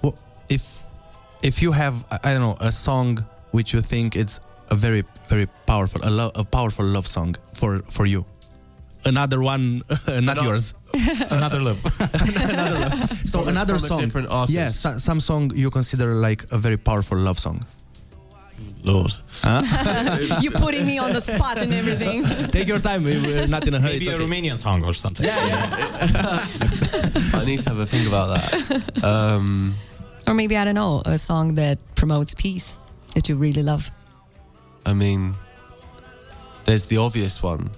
[0.03, 0.15] wh-
[0.49, 0.83] if
[1.43, 3.19] if you have, I I don't know, a song
[3.51, 4.39] which you think it's
[4.71, 8.25] a very, very powerful, a, lo- a powerful love song for, for you.
[9.05, 9.81] Another one,
[10.21, 10.73] not yours.
[11.31, 11.83] Another love.
[12.49, 13.03] another love.
[13.27, 13.99] So From another from a song.
[13.99, 14.55] different artist.
[14.55, 17.61] Yes, so- some song you consider like a very powerful love song.
[18.83, 19.13] Lord.
[20.41, 22.23] You're putting me on the spot and everything.
[22.51, 23.03] Take your time.
[23.03, 23.93] We're not in a hurry.
[23.93, 24.23] Maybe it's a okay.
[24.25, 25.25] Romanian song or something.
[25.25, 25.35] Yeah,
[27.35, 29.03] I need to have a think about that.
[29.03, 29.75] Um,
[30.27, 32.75] Or maybe, I don't know, a song that promotes peace
[33.15, 33.89] that you really love.
[34.85, 35.35] I mean,
[36.65, 37.69] there's the obvious one,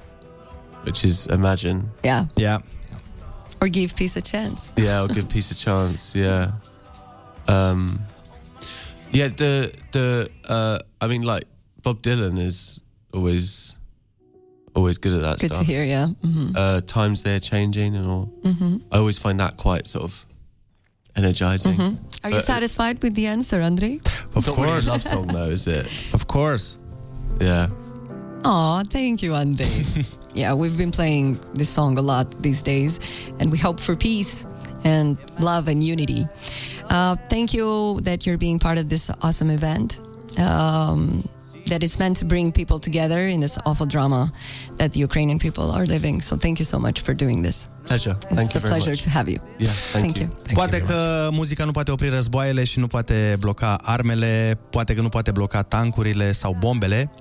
[0.84, 1.89] which is Imagine.
[2.03, 2.25] Yeah.
[2.35, 2.59] Yeah.
[3.61, 4.71] Or give peace a chance.
[4.77, 6.13] Yeah, I'll give peace a chance.
[6.15, 6.51] Yeah.
[7.47, 7.99] Um,
[9.14, 11.45] yeah, the the uh, I mean, like
[11.84, 12.84] Bob Dylan is
[13.14, 13.77] always
[14.76, 16.07] always good at that Good to hear, yeah.
[16.22, 16.56] Mhm.
[16.56, 18.34] Uh, times they're changing and all.
[18.44, 18.81] Mhm.
[18.91, 20.26] I always find that quite sort of
[21.15, 21.76] energizing.
[21.77, 21.98] Mhm.
[22.23, 23.99] Are you But satisfied with the answer, Andre?
[24.35, 25.88] Of course, really love song though, is it?
[26.14, 26.80] Of course.
[27.40, 27.68] Yeah.
[28.45, 29.68] Oh, thank you, Andre.
[30.34, 32.99] yeah, we've been playing this song a lot these days,
[33.40, 34.45] and we hope for peace
[34.84, 36.27] and love and unity.
[36.89, 39.99] Uh, thank you that you're being part of this awesome event.
[40.38, 41.23] Um,
[41.68, 44.31] that is meant to bring people together in this awful drama
[44.77, 46.22] that the Ukrainian people are living.
[46.22, 47.69] So thank you so much for doing this.
[47.85, 48.15] Pleasure.
[48.22, 49.03] It's Thank a you very pleasure much.
[49.03, 49.39] to have you.
[49.60, 50.27] Yeah, thank, Thank you.
[50.47, 50.53] you.
[50.53, 55.10] poate că muzica nu poate opri războaiele și nu poate bloca armele, poate că nu
[55.10, 57.11] poate bloca tancurile sau bombele,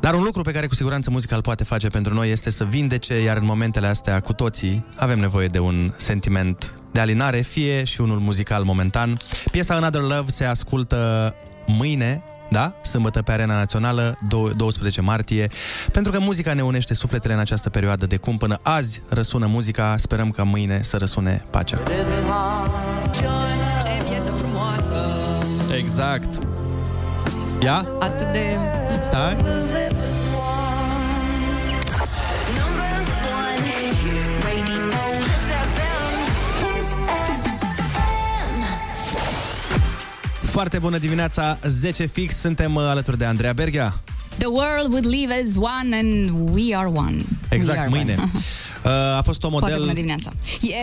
[0.00, 2.64] dar un lucru pe care cu siguranță muzica îl poate face pentru noi este să
[2.64, 7.84] vindece, iar în momentele astea cu toții avem nevoie de un sentiment de alinare, fie
[7.84, 9.16] și unul muzical momentan.
[9.50, 11.34] Piesa Another Love se ascultă
[11.66, 12.74] mâine, da?
[12.82, 15.48] Sâmbătă pe Arena Națională, dou- 12 martie,
[15.92, 19.94] pentru că muzica ne unește sufletele în această perioadă de cum până azi răsună muzica,
[19.96, 21.76] sperăm ca mâine să răsune pacea.
[23.82, 24.94] Ce piesă frumoasă!
[25.78, 26.38] Exact.
[27.62, 27.88] Ia?
[27.98, 28.58] Atât de...
[29.02, 29.36] Stai.
[40.50, 44.00] Foarte bună dimineața, 10 fix, suntem uh, alături de Andreea Berghea.
[44.38, 47.14] The world would live as one and we are one.
[47.16, 48.14] we Exact, are mâine.
[48.18, 48.30] One.
[48.84, 49.94] Uh, a fost o Foarte bună model...
[49.94, 50.32] dimineața.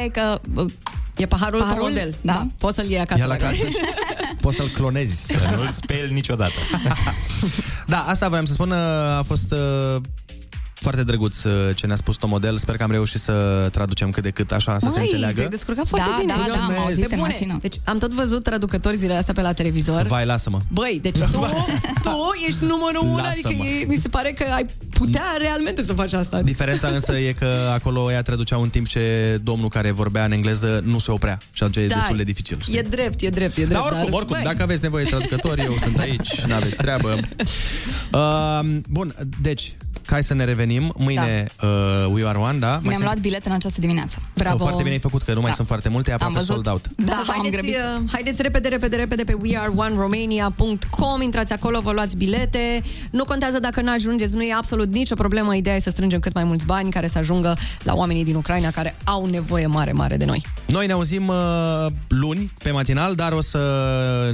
[0.05, 0.39] E că...
[0.55, 0.71] uh,
[1.17, 1.77] E paharul, Paharul?
[1.83, 2.15] tău model.
[2.21, 2.33] Da.
[2.33, 2.47] da.
[2.57, 3.19] Poți să-l iei acasă.
[3.21, 3.73] Ia la dacă casă vrei.
[4.41, 5.25] Poți să-l clonezi.
[5.25, 6.51] Să nu-l speli niciodată.
[7.87, 8.77] Da, asta vreau să spun, uh,
[9.17, 10.01] a fost uh,
[10.87, 12.57] foarte drăguț uh, ce ne-a spus Tom Model.
[12.57, 15.35] Sper că am reușit să traducem cât de cât așa, să se Măi, înțeleagă.
[15.35, 16.33] te-ai descurcat foarte Da, bine.
[16.33, 16.81] da, da, am Mulțumesc.
[16.85, 17.31] auzit Pe în bune.
[17.31, 17.57] mașină.
[17.61, 20.01] Deci am tot văzut traducători zilele astea pe la televizor.
[20.01, 20.59] Vai, lasă-mă.
[20.71, 21.25] Băi, deci tu,
[22.03, 22.09] tu
[22.47, 23.29] ești numărul unu, Lasă-mă.
[23.45, 26.41] adică e, mi se pare că ai putea realmente să faci asta.
[26.41, 30.81] Diferența însă e că acolo ea traduceau în timp ce domnul care vorbea în engleză
[30.83, 31.37] nu se oprea.
[31.51, 32.57] Și atunci e Da, destul de dificil.
[32.61, 32.77] știi?
[32.77, 33.71] E drept, e drept, e drept.
[33.71, 37.15] Dar oricum, oricum, băi, dacă aveți nevoie de traducători, eu sunt aici, nu aveți treabă.
[38.11, 38.59] Uh,
[38.89, 40.76] bun, deci, hai să ne revenim.
[40.79, 41.69] Mâine uh,
[42.13, 42.67] We Are One, da?
[42.67, 44.15] Mai Mi-am sunt- luat bilete în această dimineață.
[44.45, 45.55] Oh, Foarte bine ai făcut, că nu mai Da.
[45.55, 46.53] sunt foarte multe, e aproape Am văzut.
[46.65, 46.87] sold out.
[46.97, 47.75] Da, Da, m-am haideți, grăbit.
[47.75, 49.33] uh, haideți repede, repede, repede pe
[50.07, 52.81] weareoneromania.com Intrați acolo, vă luați bilete
[53.11, 56.33] Nu contează dacă nu ajungeți, nu e absolut nicio problemă Ideea e să strângem cât
[56.33, 60.17] mai mulți bani Care să ajungă la oamenii din Ucraina Care au nevoie mare, mare
[60.17, 63.59] de noi Noi ne auzim uh, luni pe matinal, dar o să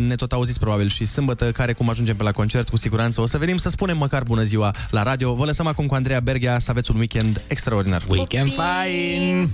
[0.08, 3.26] ne tot auziți probabil și sâmbătă, care cum ajungem pe la concert, cu siguranță o
[3.26, 5.34] să venim să spunem măcar bună ziua la radio.
[5.34, 8.04] Vă lăsăm acum cu Andreea Berghea să aveți un weekend extraordinar.
[8.08, 9.50] Weekend fine!